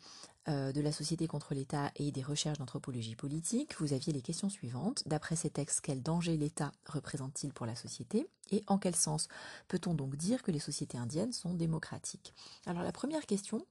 [0.47, 4.49] euh, de la société contre l'État et des recherches d'anthropologie politique, vous aviez les questions
[4.49, 5.01] suivantes.
[5.07, 9.27] D'après ces textes, quel danger l'État représente-t-il pour la société Et en quel sens?
[9.67, 12.35] Peut-on donc dire que les sociétés indiennes sont démocratiques?
[12.67, 13.65] Alors la première question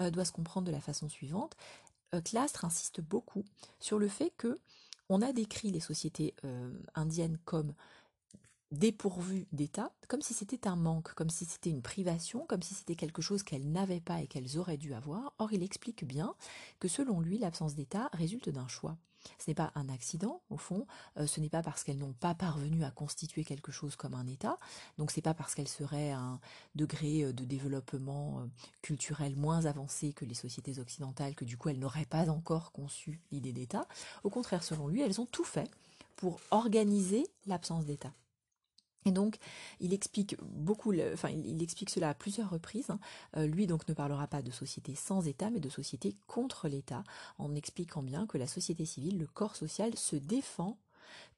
[0.00, 1.56] euh, doit se comprendre de la façon suivante.
[2.24, 3.44] Clastre insiste beaucoup
[3.80, 4.58] sur le fait que
[5.10, 6.34] on a décrit les sociétés
[6.94, 7.74] indiennes comme
[8.70, 12.96] dépourvues d'État, comme si c'était un manque, comme si c'était une privation, comme si c'était
[12.96, 15.32] quelque chose qu'elles n'avaient pas et qu'elles auraient dû avoir.
[15.38, 16.34] Or, il explique bien
[16.78, 18.96] que selon lui, l'absence d'État résulte d'un choix.
[19.38, 22.34] Ce n'est pas un accident, au fond, euh, ce n'est pas parce qu'elles n'ont pas
[22.34, 24.58] parvenu à constituer quelque chose comme un État,
[24.96, 26.40] donc c'est pas parce qu'elles seraient à un
[26.74, 28.46] degré euh, de développement euh,
[28.80, 33.20] culturel moins avancé que les sociétés occidentales que du coup elles n'auraient pas encore conçu
[33.32, 33.86] l'idée d'État.
[34.24, 35.70] Au contraire, selon lui, elles ont tout fait
[36.16, 38.12] pour organiser l'absence d'État.
[39.08, 39.38] Et donc,
[39.80, 42.90] il explique beaucoup, enfin, il, explique cela à plusieurs reprises.
[42.90, 43.00] Hein.
[43.38, 47.04] Euh, lui donc ne parlera pas de société sans État, mais de société contre l'État,
[47.38, 50.78] en expliquant bien que la société civile, le corps social, se défend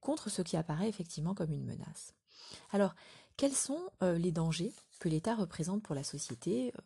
[0.00, 2.14] contre ce qui apparaît effectivement comme une menace.
[2.72, 2.96] Alors,
[3.36, 6.80] quels sont euh, les dangers que l'État représente pour la société euh,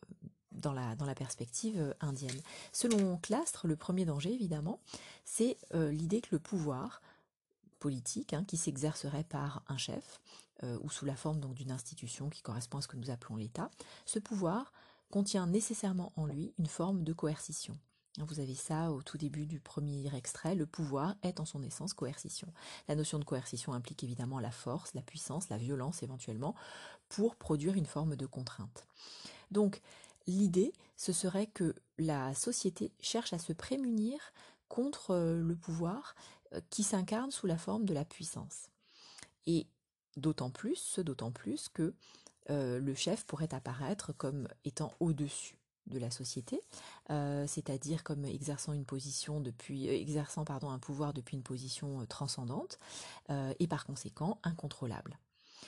[0.53, 2.43] dans la, dans la perspective indienne?
[2.73, 4.81] Selon Clastre, le premier danger, évidemment,
[5.25, 7.01] c'est l'idée que le pouvoir
[7.79, 10.21] politique, hein, qui s'exercerait par un chef,
[10.63, 13.71] euh, ou sous la forme d'une institution qui correspond à ce que nous appelons l'État,
[14.07, 14.73] ce pouvoir
[15.11, 17.79] contient nécessairement en lui une forme de coercition.
[18.19, 21.95] Vous avez ça au tout début du premier extrait, le pouvoir est en son essence
[21.95, 22.47] coercition.
[22.87, 26.55] La notion de coercition implique évidemment la force, la puissance, la violence éventuellement,
[27.09, 28.87] pour produire une forme de contrainte.
[29.51, 29.83] Donc
[30.29, 34.19] l'idée, ce serait que la société cherche à se prémunir
[34.69, 36.15] contre euh, le pouvoir
[36.53, 38.69] euh, qui s'incarne sous la forme de la puissance.
[39.47, 39.67] Et
[40.17, 41.95] D'autant plus, d'autant plus que
[42.51, 46.61] euh, le chef pourrait apparaître comme étant au-dessus de la société,
[47.11, 52.79] euh, c'est-à-dire comme exerçant une position euh, exerçant pardon un pouvoir depuis une position transcendante
[53.29, 55.19] et par conséquent incontrôlable.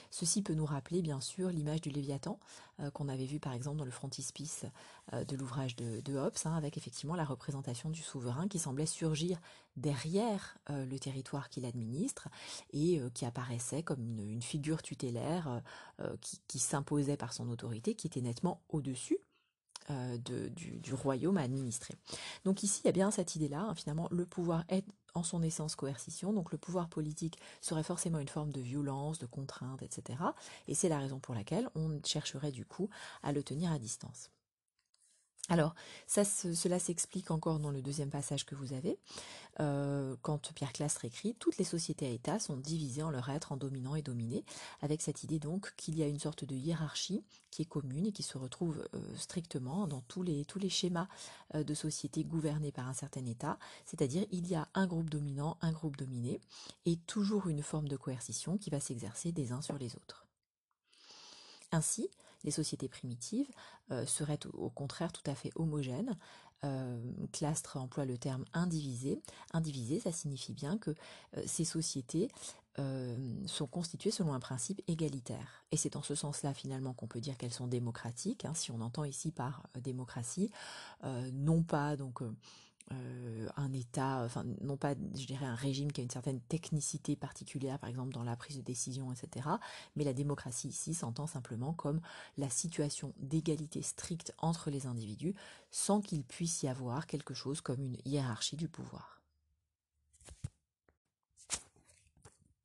[0.09, 2.39] Ceci peut nous rappeler bien sûr l'image du Léviathan
[2.79, 4.65] euh, qu'on avait vu par exemple dans le frontispice
[5.13, 9.39] euh, de l'ouvrage de, Hobbes, hein, avec effectivement la représentation du souverain qui semblait surgir
[9.75, 12.29] derrière euh, le territoire qu'il administre
[12.73, 15.61] et qui apparaissait comme une, figure tutélaire
[16.47, 19.17] qui, s'imposait par son autorité, qui était nettement au-dessus
[19.89, 21.95] du, royaume à administrer.
[22.45, 24.85] Donc ici, il y a bien cette idée-là, hein, finalement, le pouvoir est
[25.17, 29.25] en son essence coercition, donc le pouvoir politique serait forcément une forme de violence, de
[29.25, 30.19] contrainte, etc.
[30.67, 32.89] Et c'est la raison pour laquelle on chercherait du coup
[33.23, 34.29] à le tenir à distance.
[35.49, 35.75] Alors,
[36.07, 38.99] cela s'explique encore dans le deuxième passage que vous avez,
[39.61, 43.53] euh, quand Pierre Clastre écrit «Toutes les sociétés à État sont divisées en leur être
[43.53, 44.43] en dominant et dominé»,
[44.81, 48.11] avec cette idée donc qu'il y a une sorte de hiérarchie qui est commune et
[48.11, 51.07] qui se retrouve euh, strictement dans tous les, tous les schémas
[51.55, 55.57] euh, de sociétés gouvernées par un certain État, c'est-à-dire il y a un groupe dominant,
[55.61, 56.41] un groupe dominé,
[56.85, 60.25] et toujours une forme de coercition qui va s'exercer des uns sur les autres.
[61.71, 62.09] Ainsi,
[62.43, 63.49] les sociétés primitives
[63.91, 66.17] euh, seraient au contraire tout à fait homogènes.
[66.63, 66.99] Euh,
[67.31, 69.21] Clastre emploie le terme indivisé.
[69.53, 70.91] Indivisé, ça signifie bien que
[71.35, 72.29] euh, ces sociétés
[73.47, 75.65] sont constituées selon un principe égalitaire.
[75.71, 78.81] Et c'est en ce sens-là finalement qu'on peut dire qu'elles sont démocratiques, hein, si on
[78.81, 80.51] entend ici par démocratie,
[81.33, 82.21] non pas donc
[82.93, 87.79] euh, un État, enfin non pas, je un régime qui a une certaine technicité particulière,
[87.79, 89.47] par exemple dans la prise de décision, etc.
[89.95, 91.99] Mais la démocratie ici s'entend simplement comme
[92.37, 95.35] la situation d'égalité stricte entre les individus,
[95.69, 99.21] sans qu'il puisse y avoir quelque chose comme une hiérarchie du pouvoir.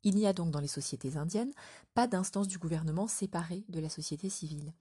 [0.05, 1.53] Il n'y a donc dans les sociétés indiennes
[1.95, 4.73] pas d'instance du gouvernement séparée de la société civile.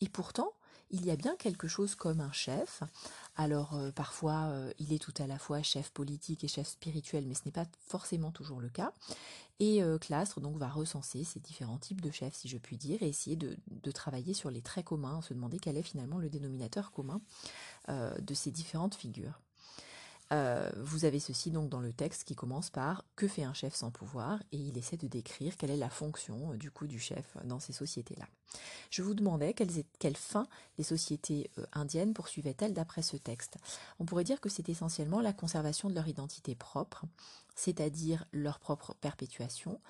[0.00, 0.52] Et pourtant,
[0.90, 2.82] il y a bien quelque chose comme un chef.
[3.36, 7.24] Alors euh, parfois, euh, il est tout à la fois chef politique et chef spirituel,
[7.26, 8.92] mais ce n'est pas forcément toujours le cas.
[9.60, 13.02] Et euh, Clastre donc va recenser ces différents types de chefs, si je puis dire,
[13.02, 16.28] et essayer de, de travailler sur les traits communs, se demander quel est finalement le
[16.28, 17.20] dénominateur commun
[17.88, 19.38] de ces différentes figures.
[20.32, 23.74] Euh, vous avez ceci donc dans le texte qui commence par que fait un chef
[23.74, 24.40] sans pouvoir?
[24.52, 27.60] et il essaie de décrire quelle est la fonction euh, du coup du chef dans
[27.60, 28.26] ces sociétés-là.
[28.90, 30.46] Je vous demandais quelles, quelles fins
[30.78, 33.58] les sociétés euh, indiennes poursuivaient-elles d'après ce texte.
[33.98, 37.04] On pourrait dire que c'est essentiellement la conservation de leur identité propre,
[37.54, 39.80] c'est-à-dire leur propre perpétuation,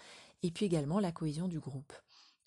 [0.42, 1.92] et puis également la cohésion du groupe.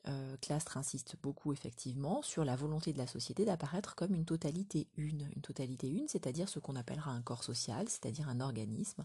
[0.07, 0.35] Euh,
[0.75, 5.27] insiste beaucoup effectivement sur la volonté de la société d'apparaître comme une totalité une.
[5.35, 9.03] Une totalité une, c'est-à-dire ce qu'on appellera un corps social, c'est-à-dire un organisme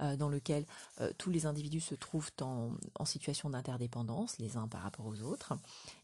[0.00, 0.64] euh, dans lequel
[1.00, 2.70] euh, tous les individus se trouvent en,
[3.04, 5.54] situation d'interdépendance les uns par rapport aux autres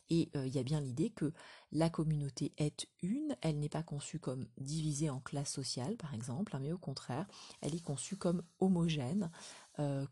[0.09, 1.33] Et il y a bien l'idée que
[1.73, 6.55] la communauté est une, elle n'est pas conçue comme divisée en classes sociales, par exemple,
[6.55, 7.27] hein, mais au contraire,
[7.61, 9.31] elle est conçue comme homogène,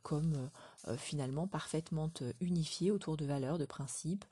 [0.03, 0.51] comme
[0.97, 4.25] finalement parfaitement unifiée autour de valeurs, de principes,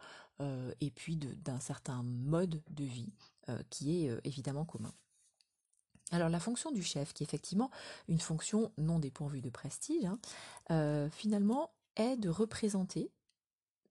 [0.81, 3.13] et puis d'un certain mode de vie
[3.71, 4.93] qui est évidemment commun.
[6.13, 7.71] Alors la fonction du chef, qui est effectivement
[8.07, 10.19] une fonction non dépourvue de prestige, hein,
[10.71, 13.11] euh, finalement est de représenter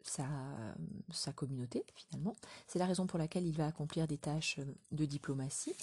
[0.03, 2.35] sa, communauté finalement.
[2.67, 4.59] C'est la raison pour laquelle il va accomplir des tâches
[4.91, 5.75] de diplomatie.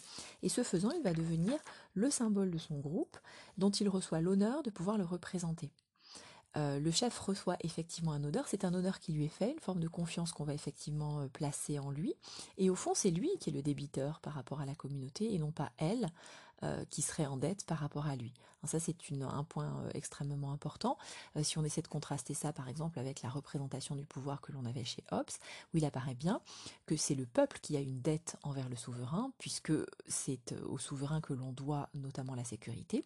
[0.43, 1.59] Et ce faisant, il va devenir
[1.95, 3.17] le symbole de son groupe
[3.57, 5.71] dont il reçoit l'honneur de pouvoir le représenter.
[6.57, 9.61] Euh, le chef reçoit effectivement un honneur, c'est un honneur qui lui est fait, une
[9.61, 12.15] forme de confiance qu'on va effectivement euh, placer en lui.
[12.57, 15.39] Et au fond, c'est lui qui est le débiteur par rapport à la communauté et
[15.39, 16.09] non pas elle
[16.63, 18.33] euh, qui serait en dette par rapport à lui.
[18.65, 20.99] ça, c'est un point extrêmement important.
[21.43, 24.65] si on essaie de contraster ça, par exemple, avec la représentation du pouvoir que l'on
[24.65, 25.31] avait chez Hobbes,
[25.73, 26.41] où il apparaît bien
[26.87, 29.73] que c'est le peuple qui a une dette envers le souverain, puisque
[30.07, 33.05] c'est au souverain que l'on doit notamment la sécurité.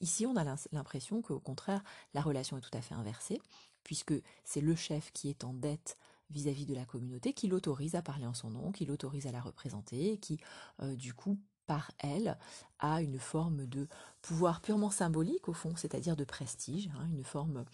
[0.00, 1.82] Ici, on a l'impression qu'au contraire,
[2.14, 3.40] la relation est tout à fait inversée,
[3.84, 5.96] puisque c'est le chef qui est en dette
[6.30, 9.40] vis-à-vis de la communauté, qui l'autorise à parler en son nom, qui l'autorise à la
[9.40, 10.38] représenter, et qui,
[10.82, 11.38] euh, du coup,
[11.70, 12.36] par elle,
[12.80, 13.86] a une forme de
[14.22, 17.64] pouvoir purement symbolique, au fond, c'est-à-dire de prestige, hein, une forme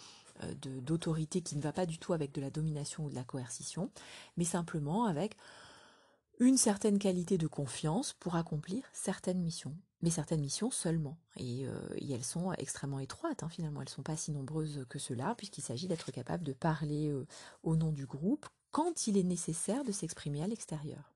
[0.42, 3.24] euh, d'autorité qui ne va pas du tout avec de la domination ou de la
[3.24, 3.90] coercition,
[4.36, 5.34] mais simplement avec
[6.40, 11.16] une certaine qualité de confiance pour accomplir certaines missions mais certaines missions seulement.
[11.38, 13.80] Et, euh, elles sont extrêmement étroites, hein, finalement.
[13.80, 17.26] Elles ne sont pas si nombreuses que cela, puisqu'il s'agit d'être capable de parler euh,
[17.62, 21.15] au nom du groupe quand il est nécessaire de s'exprimer à l'extérieur.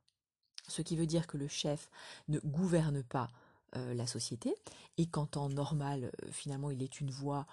[0.70, 1.90] Ce qui veut dire que le chef
[2.28, 3.30] ne gouverne pas
[3.76, 4.54] euh, la société,
[4.98, 7.46] et qu'en temps normal, finalement, il est une voix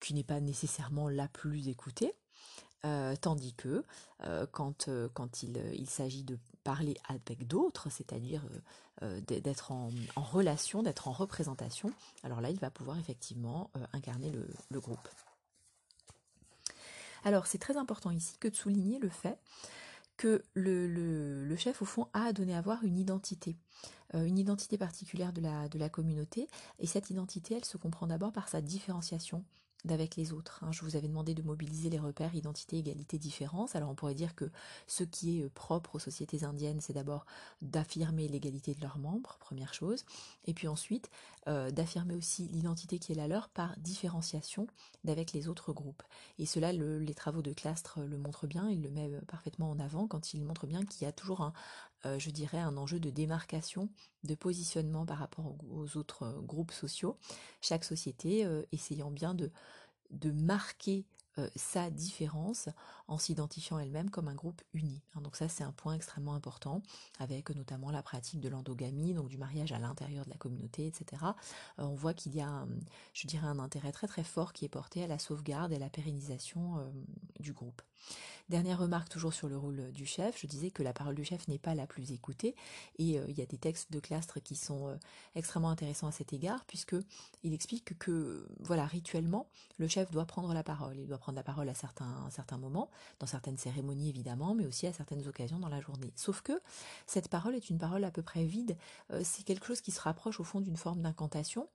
[0.00, 2.14] qui n'est pas nécessairement la plus écoutée,
[3.20, 3.82] tandis que
[4.52, 4.86] quand,
[5.42, 8.44] il, s'agit de parler avec d'autres, c'est-à-dire
[9.02, 11.92] euh, d'être en, relation, d'être en représentation,
[12.24, 15.08] alors là, il va pouvoir effectivement euh, incarner le, groupe.
[17.22, 19.38] Alors, c'est très important ici que de souligner le fait
[20.18, 23.56] que le, chef, au fond, a donné à voir une identité,
[24.14, 28.06] euh, une identité particulière de la, de la communauté, et cette identité, elle se comprend
[28.06, 29.44] d'abord par sa différenciation
[29.84, 30.60] d'avec les autres.
[30.62, 30.72] Hein.
[30.72, 33.76] Je vous avais demandé de mobiliser les repères identité, égalité, différence.
[33.76, 34.50] Alors on pourrait dire que
[34.86, 37.26] ce qui est euh, propre aux sociétés indiennes, c'est d'abord
[37.62, 40.04] d'affirmer l'égalité de leurs membres, première chose,
[40.46, 41.10] et puis ensuite
[41.46, 44.66] euh, d'affirmer aussi l'identité qui est la leur par différenciation
[45.04, 46.02] d'avec les autres groupes.
[46.38, 49.78] Et cela, les travaux de Clastre le montrent bien, il le met euh, parfaitement en
[49.78, 51.52] avant quand il montre bien qu'il y a toujours un,
[52.04, 53.88] je dirais, un enjeu de démarcation,
[54.24, 57.16] de positionnement par rapport aux autres groupes sociaux,
[57.60, 59.50] chaque société essayant bien de
[60.10, 61.04] de marquer
[61.38, 62.68] euh, sa différence
[63.06, 65.02] en s'identifiant elle-même comme un groupe uni.
[65.14, 65.20] Hein.
[65.20, 66.82] donc ça c'est un point extrêmement important
[67.18, 71.22] avec notamment la pratique de l'endogamie, donc du mariage à l'intérieur de la communauté, etc.
[71.78, 72.66] Euh, on voit qu'il y a,
[73.14, 75.78] je dirais, un intérêt très très fort qui est porté à la sauvegarde et à
[75.78, 76.90] la pérennisation euh,
[77.40, 77.82] du groupe.
[78.48, 81.46] Dernière remarque toujours sur le rôle du chef, je disais que la parole du chef
[81.48, 82.54] n'est pas la plus écoutée
[82.98, 84.98] et il y a des textes de Clastre qui sont
[85.34, 86.96] extrêmement intéressants à cet égard puisque
[87.42, 91.68] il explique que voilà rituellement le chef doit prendre la parole, il doit la parole
[91.68, 96.12] à certains, moments, dans certaines cérémonies évidemment, mais aussi à certaines occasions dans la journée.
[96.16, 96.60] Sauf que
[97.06, 98.76] cette parole est une parole à peu près vide,
[99.12, 101.68] euh, c'est quelque chose qui se rapproche au fond d'une forme d'incantation,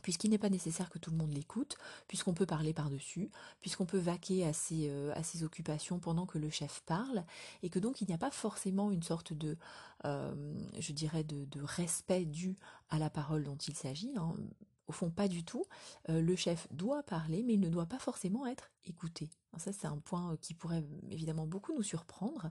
[0.00, 1.76] puisqu'il n'est pas nécessaire que tout le monde l'écoute,
[2.08, 3.30] puisqu'on peut parler par-dessus,
[3.60, 7.24] puisqu'on peut vaquer à ses, euh, à ses occupations pendant que le chef parle,
[7.62, 9.56] et que donc il n'y a pas forcément une sorte de,
[10.04, 12.56] euh, je dirais, de, respect dû
[12.90, 14.12] à la parole dont il s'agit.
[14.16, 14.34] Hein.
[14.88, 15.64] Au fond, pas du tout.
[16.08, 19.30] Euh, le chef doit parler, mais il ne doit pas forcément être écouté.
[19.56, 22.50] ça, c'est un point euh, qui pourrait évidemment beaucoup nous surprendre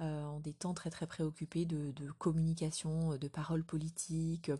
[0.00, 4.50] euh, en des temps très très préoccupés de, communication, de paroles politiques,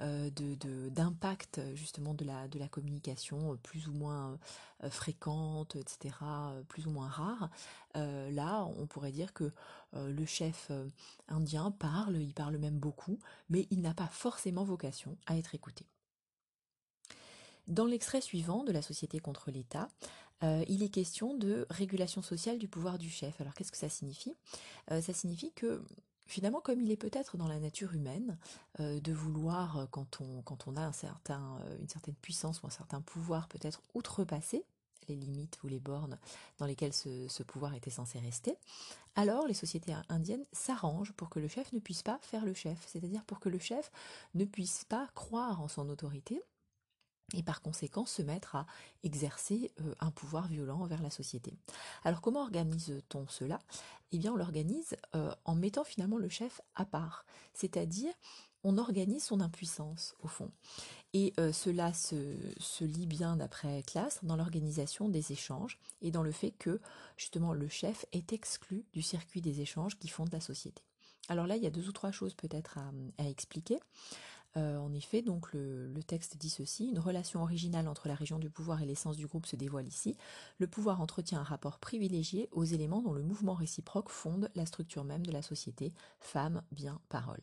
[0.00, 4.38] d'impact justement de la de la communication plus ou moins
[4.88, 6.14] fréquente, etc.,
[6.68, 7.50] plus ou moins rare.
[7.94, 9.52] là, on pourrait dire que
[9.92, 10.70] le chef
[11.28, 13.18] indien parle, il parle même beaucoup,
[13.50, 15.86] mais il n'a pas forcément vocation à être écouté.
[17.70, 19.88] Dans l'extrait suivant de la Société contre l'État,
[20.42, 23.40] euh, il est question de régulation sociale du pouvoir du chef.
[23.40, 24.34] Alors qu'est-ce que ça signifie?
[24.90, 25.80] Euh, Ça signifie que
[26.26, 28.38] finalement, comme il est peut-être dans la nature humaine
[28.80, 34.64] euh, de vouloir, quand on, a une certaine puissance ou un certain pouvoir, peut-être outrepasser
[35.08, 36.18] les limites ou les bornes
[36.58, 38.56] dans lesquelles ce pouvoir était censé rester,
[39.14, 42.84] alors les sociétés indiennes s'arrangent pour que le chef ne puisse pas faire le chef,
[42.86, 43.90] c'est-à-dire pour que le chef
[44.34, 46.42] ne puisse pas croire en son autorité
[47.34, 48.66] et par conséquent se mettre à
[49.02, 51.54] exercer un pouvoir violent envers la société.
[52.04, 53.58] Alors comment organise-t-on cela?
[54.12, 54.96] Eh bien on l'organise
[55.44, 57.24] en mettant finalement le chef à part,
[57.54, 58.12] c'est-à-dire
[58.62, 60.50] on organise son impuissance au fond.
[61.12, 66.32] Et cela se, se, lit bien d'après classe dans l'organisation des échanges et dans le
[66.32, 66.80] fait que
[67.16, 70.82] justement le chef est exclu du circuit des échanges qui fondent la société.
[71.30, 73.78] Alors là, il y a deux ou trois choses peut-être à, expliquer.
[74.56, 78.50] Euh, en effet, donc le, texte dit ceci une relation originale entre la région du
[78.50, 80.16] pouvoir et l'essence du groupe se dévoile ici.
[80.58, 85.04] Le pouvoir entretient un rapport privilégié aux éléments dont le mouvement réciproque fonde la structure
[85.04, 87.40] même de la société femme, bien, parole.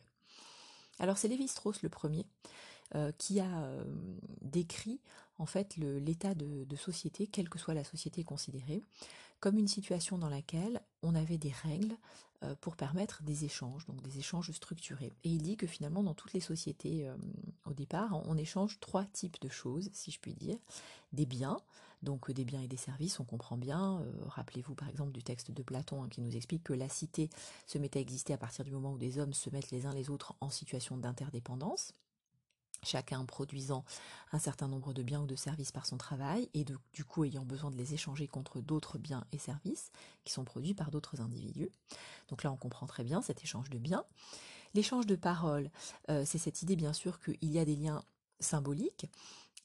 [0.98, 2.26] Alors c'est Lévi-Strauss le premier
[2.94, 3.84] euh, qui a euh,
[4.42, 5.00] décrit
[5.38, 8.82] en fait l'état de, de, société, quelle que soit la société considérée,
[9.40, 11.96] comme une situation dans laquelle on avait des règles
[12.44, 15.12] euh, pour permettre des échanges, donc des échanges structurés.
[15.24, 17.16] Et il dit que finalement dans toutes les sociétés euh,
[17.64, 20.56] au départ, on échange trois types de choses, si je puis dire.
[21.12, 21.58] Des biens,
[22.02, 24.00] donc des biens et des services, on comprend bien.
[24.00, 27.28] Euh, rappelez-vous par exemple du texte de Platon hein, qui nous explique que la cité
[27.66, 29.92] se mettait à exister à partir du moment où des hommes se mettent les uns
[29.92, 31.92] les autres en situation d'interdépendance
[32.82, 33.84] chacun produisant
[34.32, 37.44] un certain nombre de biens ou de services par son travail et du coup ayant
[37.44, 39.90] besoin de les échanger contre d'autres biens et services
[40.24, 41.70] qui sont produits par d'autres individus.
[42.28, 44.04] Donc là on comprend très bien cet échange de biens.
[44.74, 45.70] L'échange de paroles,
[46.10, 48.02] euh, c'est cette idée bien sûr qu'il y a des liens
[48.40, 49.06] symboliques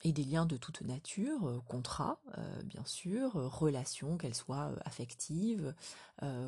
[0.05, 5.73] et des liens de toute nature, euh, contrats euh, bien sûr, relations, qu'elles soient affectives,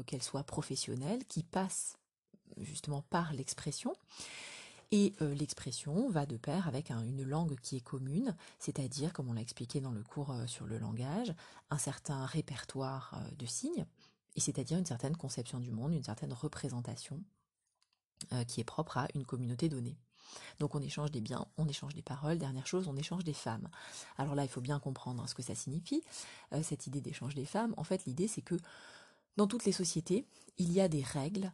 [0.05, 1.97] qu'elles soient professionnelles, qui passent
[2.57, 3.93] justement par l'expression.
[4.91, 9.33] Et euh, l'expression va de pair avec une langue qui est commune, c'est-à-dire, comme on
[9.33, 11.33] l'a expliqué dans le cours euh, sur le langage,
[11.69, 13.85] un certain répertoire euh, de signes,
[14.35, 17.21] et c'est-à-dire une certaine conception du monde, une certaine représentation
[18.47, 19.97] qui est propre à une communauté donnée.
[20.59, 23.69] Donc on échange des biens, on échange des paroles, dernière chose, on échange des femmes.
[24.17, 26.01] Alors là, il faut bien comprendre hein, ce que ça signifie,
[26.63, 27.73] cette idée d'échange des femmes.
[27.77, 28.55] En fait, l'idée, c'est que
[29.37, 30.25] dans toutes les sociétés,
[30.57, 31.51] il y a des règles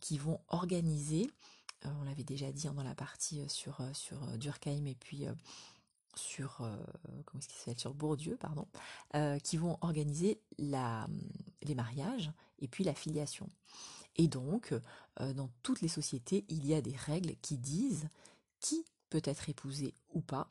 [0.00, 1.30] qui vont organiser
[1.84, 5.26] on l'avait déjà dit hein, dans la partie euh, sur, euh, Durkheim et puis
[6.14, 6.60] sur
[7.94, 8.66] Bourdieu pardon.
[9.42, 11.06] Qui vont organiser la,
[11.62, 13.48] les mariages et puis la filiation.
[14.16, 14.74] Et donc
[15.18, 18.08] dans toutes les sociétés il y a des règles qui disent
[18.60, 20.48] qui peut être épousé ou pas.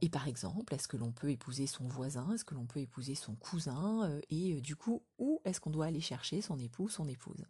[0.00, 2.32] Et par exemple est-ce que l'on peut épouser son voisin?
[2.32, 4.18] Est-ce que l'on peut épouser son cousin?
[4.30, 7.44] Et du coup où est-ce qu'on doit aller chercher son époux son épouse?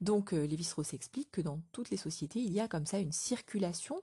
[0.00, 3.12] Donc euh, Lévi-Strauss explique que dans toutes les sociétés, il y a comme ça une
[3.12, 4.00] circulation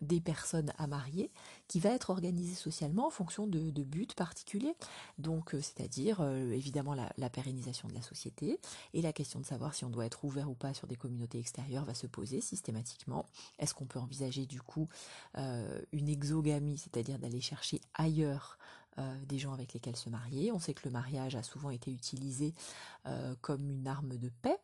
[0.00, 1.32] des personnes à marier
[1.66, 4.76] qui va être organisée socialement en fonction de, buts particuliers.
[5.18, 8.60] Donc, euh, c'est-à-dire euh, évidemment la, pérennisation de la société
[8.94, 11.40] et la question de savoir si on doit être ouvert ou pas sur des communautés
[11.40, 13.26] extérieures va se poser systématiquement.
[13.58, 14.88] Est-ce qu'on peut envisager du coup
[15.34, 18.56] une exogamie, c'est-à-dire d'aller chercher ailleurs
[19.26, 20.52] des gens avec lesquels se marier?
[20.52, 22.54] On sait que le mariage a souvent été utilisé
[23.40, 24.58] comme une arme de paix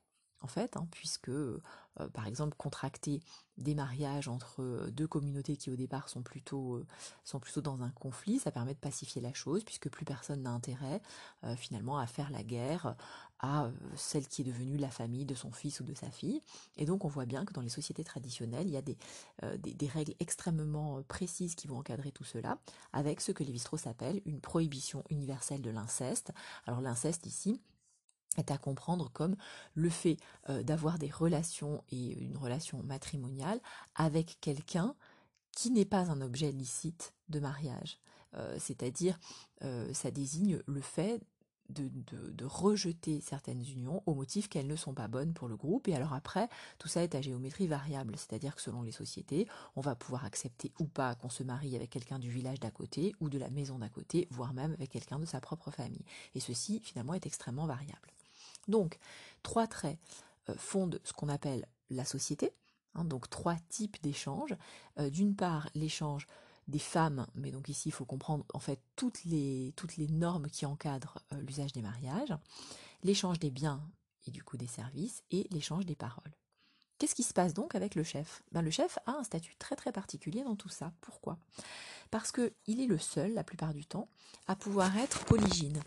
[0.45, 3.23] en fait, hein, puisque euh, par exemple contracter
[3.57, 6.87] des mariages entre euh, deux communautés qui au départ sont plutôt euh,
[7.25, 10.51] sont plutôt dans un conflit, ça permet de pacifier la chose puisque plus personne n'a
[10.51, 11.01] intérêt
[11.57, 12.95] finalement à faire la guerre
[13.41, 16.41] à celle qui est devenue la famille de son fils ou de sa fille.
[16.77, 18.97] Et donc on voit bien que dans les sociétés traditionnelles, il y a des,
[19.59, 22.59] des, règles extrêmement précises qui vont encadrer tout cela,
[22.93, 26.33] avec ce que Lévi-Strauss appelle une prohibition universelle de l'inceste.
[26.67, 27.61] Alors l'inceste ici,
[28.39, 29.37] est à comprendre comme
[29.75, 30.17] le fait
[30.49, 33.61] euh, d'avoir des relations et une relation matrimoniale
[33.95, 34.95] avec quelqu'un
[35.53, 37.99] qui n'est pas un objet licite de mariage.
[38.35, 39.19] Euh, c'est-à-dire,
[39.63, 41.21] euh, ça désigne le fait
[41.71, 41.89] de,
[42.33, 45.89] de, rejeter certaines unions au motif qu'elles ne sont pas bonnes pour le groupe.
[45.89, 49.81] Et alors après, tout ça est à géométrie variable, c'est-à-dire que selon les sociétés, on
[49.81, 53.31] va pouvoir accepter ou pas qu'on se marie avec quelqu'un du village d'à côté ou
[53.31, 56.05] de la maison d'à côté, voire même avec quelqu'un de sa propre famille.
[56.35, 58.14] Et ceci, finalement, est extrêmement variable.
[58.69, 58.99] Donc,
[59.43, 59.99] trois traits
[60.49, 62.53] euh, fondent ce qu'on appelle la société,
[62.95, 64.55] hein, donc trois types d'échanges.
[64.99, 66.27] Euh, d'une part, l'échange
[66.69, 69.75] des femmes, mais donc ici il faut comprendre en fait toutes les,
[70.09, 72.35] normes qui encadrent euh, l'usage des mariages,
[73.03, 73.83] l'échange des biens
[74.27, 76.33] et du coup des services, et l'échange des paroles.
[76.99, 78.43] Qu'est-ce qui se passe donc avec le chef?
[78.53, 80.93] Ben, Le chef a un statut très très particulier dans tout ça.
[81.03, 81.37] Pourquoi?
[82.11, 84.09] Parce qu'il est le seul, la plupart du temps,
[84.47, 85.83] à pouvoir être polygyne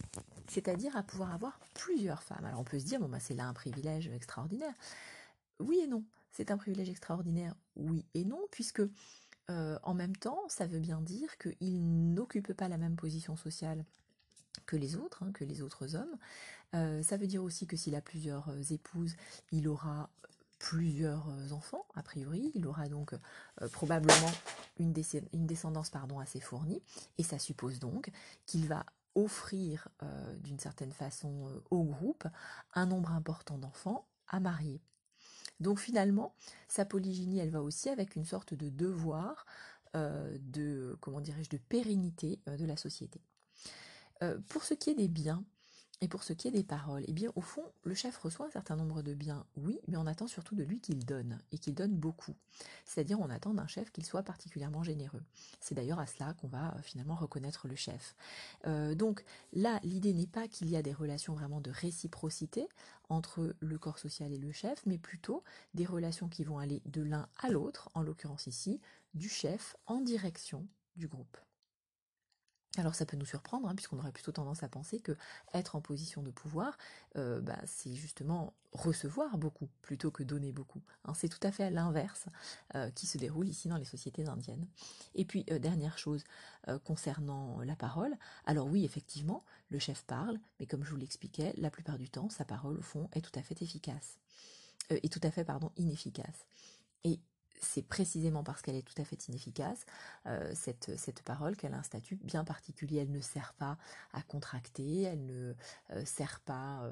[0.48, 2.46] c'est-à-dire à pouvoir avoir plusieurs femmes.
[2.46, 4.74] Alors on peut se dire, bon, bah, c'est là un privilège extraordinaire.
[5.60, 8.82] Oui et non, c'est un privilège extraordinaire, oui et non, puisque
[9.50, 13.86] euh, en même temps, ça veut bien dire qu'il n'occupe pas la même position sociale
[14.66, 16.18] que les autres, hein, que les autres hommes.
[16.76, 19.16] Euh, ça veut dire aussi que s'il a plusieurs euh, épouses,
[19.52, 20.10] il aura
[20.60, 22.52] plusieurs enfants, a priori.
[22.56, 23.14] Il aura donc
[23.72, 24.32] probablement
[24.80, 26.82] une, descendance assez fournie.
[27.20, 28.10] Et ça suppose donc
[28.48, 28.84] qu'il va
[29.18, 29.90] offrir
[30.40, 32.28] d'une certaine façon au groupe
[32.74, 34.82] un nombre important d'enfants à marier.
[35.60, 36.36] Donc finalement,
[36.68, 39.46] sa polygynie, elle va aussi avec une sorte de devoir
[39.94, 43.22] de, comment dirais-je, de pérennité de la société.
[44.50, 45.44] pour ce qui est des biens,
[46.00, 48.52] et pour ce qui est des paroles, eh bien au fond, le chef reçoit un
[48.52, 51.74] certain nombre de biens, oui, mais on attend surtout de lui qu'il donne, et qu'il
[51.74, 52.36] donne beaucoup.
[52.86, 55.24] C'est-à-dire on attend d'un chef qu'il soit particulièrement généreux.
[55.60, 58.16] C'est d'ailleurs à cela qu'on va euh, finalement reconnaître le chef.
[58.68, 59.24] Euh, donc
[59.54, 62.70] là, l'idée n'est pas qu'il y a des relations vraiment de réciprocité
[63.10, 65.44] entre le corps social et le chef, mais plutôt
[65.74, 68.80] des relations qui vont aller de l'un à l'autre, en l'occurrence ici,
[69.16, 71.38] du chef en direction du groupe.
[72.78, 75.16] Alors ça peut nous surprendre, hein, puisqu'on aurait plutôt tendance à penser que
[75.54, 76.78] être en position de pouvoir,
[77.18, 80.82] euh, bah, c'est justement recevoir beaucoup plutôt que donner beaucoup.
[81.06, 81.14] Hein.
[81.16, 82.28] c'est tout à fait l'inverse
[82.76, 84.68] euh, qui se déroule ici dans les sociétés indiennes.
[85.16, 86.24] Et puis euh, dernière chose
[86.84, 88.14] concernant la parole,
[88.46, 92.30] alors oui effectivement le chef parle, mais comme je vous l'expliquais, la plupart du temps
[92.30, 94.18] sa parole au fond est tout à fait efficace,
[94.90, 96.46] est tout à fait pardon inefficace.
[97.06, 97.22] Et
[97.62, 99.86] c'est précisément parce qu'elle est tout à fait inefficace,
[100.26, 102.98] euh, cette, parole, qu'elle a un statut bien particulier.
[102.98, 103.78] Elle ne sert pas
[104.14, 105.54] à contracter, elle ne
[105.92, 106.84] euh, sert pas,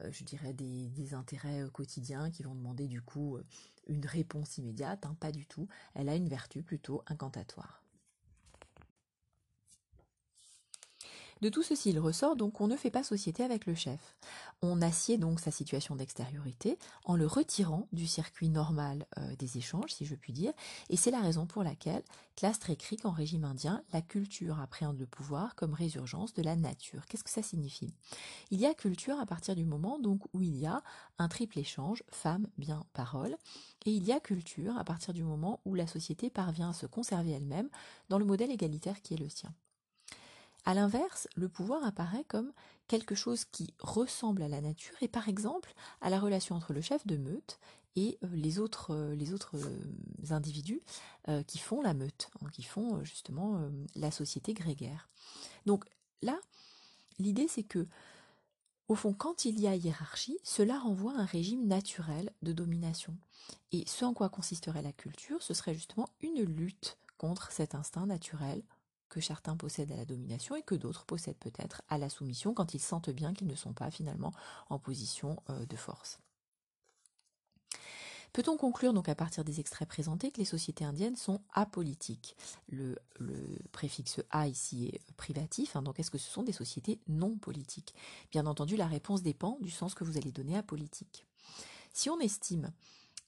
[0.00, 3.38] euh, je dirais, des, des, intérêts quotidiens qui vont demander du coup
[3.86, 5.68] une réponse immédiate, hein, pas du tout.
[5.94, 7.82] Elle a une vertu plutôt incantatoire.
[11.40, 14.16] De tout ceci, il ressort donc qu'on ne fait pas société avec le chef.
[14.60, 19.92] On assied donc sa situation d'extériorité en le retirant du circuit normal euh, des échanges,
[19.92, 20.52] si je puis dire,
[20.90, 22.02] et c'est la raison pour laquelle
[22.36, 27.06] Clastre écrit qu'en régime indien, la culture appréhende le pouvoir comme résurgence de la nature.
[27.06, 27.92] Qu'est-ce que ça signifie?
[28.50, 30.82] Il y a culture à partir du moment donc où il y a
[31.18, 33.36] un triple échange, femme, bien, parole,
[33.86, 36.86] et il y a culture à partir du moment où la société parvient à se
[36.86, 37.70] conserver elle-même
[38.08, 39.52] dans le modèle égalitaire qui est le sien.
[40.68, 42.52] À l'inverse, le pouvoir apparaît comme
[42.88, 46.82] quelque chose qui ressemble à la nature et par exemple à la relation entre le
[46.82, 47.58] chef de meute
[47.96, 50.82] et euh, les autres, euh, les autres euh, individus
[51.46, 55.08] qui font la meute, hein, qui font justement la société grégaire.
[55.64, 55.86] Donc
[56.20, 56.38] là,
[57.18, 57.86] l'idée c'est que
[58.88, 63.16] au fond, quand il y a hiérarchie, cela renvoie à un régime naturel de domination.
[63.72, 68.06] Et ce en quoi consisterait la culture, ce serait justement une lutte contre cet instinct
[68.06, 68.62] naturel
[69.08, 72.74] que certains possèdent à la domination et que d'autres possèdent peut-être à la soumission quand
[72.74, 74.32] ils sentent bien qu'ils ne sont pas finalement
[74.70, 76.18] en position euh, de force.
[78.32, 82.36] Peut-on conclure donc à partir des extraits présentés que les sociétés indiennes sont apolitiques?
[82.68, 82.96] Le,
[83.72, 87.94] préfixe a ici est privatif, hein, donc est-ce que ce sont des sociétés non politiques?
[88.30, 91.26] Bien entendu, la réponse dépend du sens que vous allez donner à politique.
[91.92, 92.70] Si on estime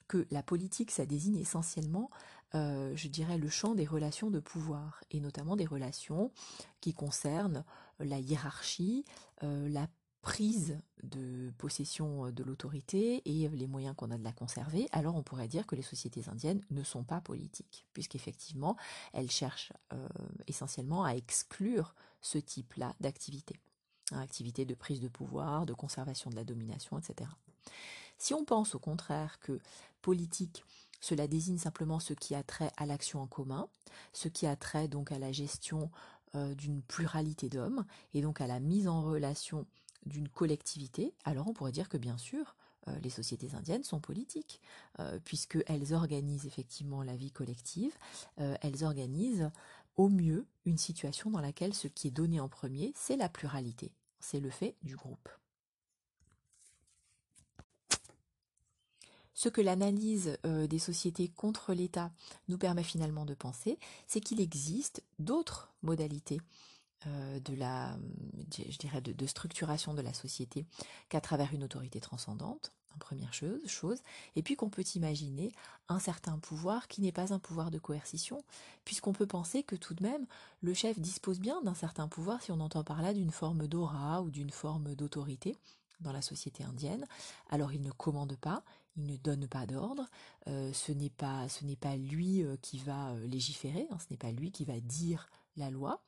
[0.07, 2.11] que la politique, ça désigne essentiellement
[2.55, 6.33] euh, je dirais, le champ des relations de pouvoir, et notamment des relations
[6.81, 7.65] qui concernent
[7.99, 9.05] la hiérarchie,
[9.43, 9.89] euh, la
[10.23, 15.17] prise de possession euh, de l'autorité et les moyens qu'on a de la conserver, alors
[15.17, 18.77] on pourrait dire que les sociétés indiennes ne sont pas politiques, puisqu'effectivement,
[19.13, 19.73] elles cherchent
[20.47, 23.61] essentiellement à exclure ce type-là d'activité.
[24.13, 27.31] Hein, activité de prise de pouvoir, de conservation de la domination, etc.
[28.19, 29.61] Si on pense au contraire que
[30.03, 30.65] politique,
[31.01, 33.69] cela désigne simplement ce qui a trait à l'action en commun,
[34.13, 35.91] ce qui a trait donc à la gestion
[36.37, 37.85] euh, d'une pluralité d'hommes
[38.15, 39.67] et donc à la mise en relation
[40.07, 42.55] d'une collectivité, alors on pourrait dire que bien sûr,
[42.89, 44.61] euh, les sociétés indiennes sont politiques,
[45.01, 47.93] euh, puisqu'elles organisent effectivement la vie collective,
[48.37, 49.51] elles organisent
[49.97, 53.93] au mieux une situation dans laquelle ce qui est donné en premier, c'est la pluralité,
[54.21, 55.29] c'est le fait du groupe.
[59.41, 62.13] Ce que l'analyse euh, des sociétés contre l'État
[62.49, 66.43] nous permet finalement de penser, c'est qu'il existe d'autres modalités
[67.07, 67.97] euh, de la,
[68.55, 70.67] je dirais, de, structuration de la société
[71.09, 74.01] qu'à travers une autorité transcendante, en première chose, chose,
[74.37, 75.53] et puis qu'on peut imaginer
[75.89, 78.45] un certain pouvoir qui n'est pas un pouvoir de coercition,
[78.85, 80.27] puisqu'on peut penser que tout de même
[80.61, 84.21] le chef dispose bien d'un certain pouvoir si on entend par là d'une forme d'aura
[84.21, 85.57] ou d'une forme d'autorité,
[86.01, 87.07] dans la société indienne.
[87.51, 88.63] Alors il ne commande pas,
[88.97, 90.09] il ne donne pas d'ordre,
[90.49, 94.51] euh, ce n'est pas lui euh, qui va euh, légiférer, hein, ce n'est pas lui
[94.53, 96.03] qui va dire la loi.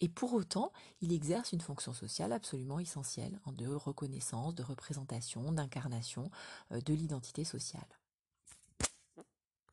[0.00, 6.30] Et pour autant, il exerce une fonction sociale absolument essentielle, de reconnaissance, de représentation, d'incarnation
[6.70, 7.97] de l'identité sociale.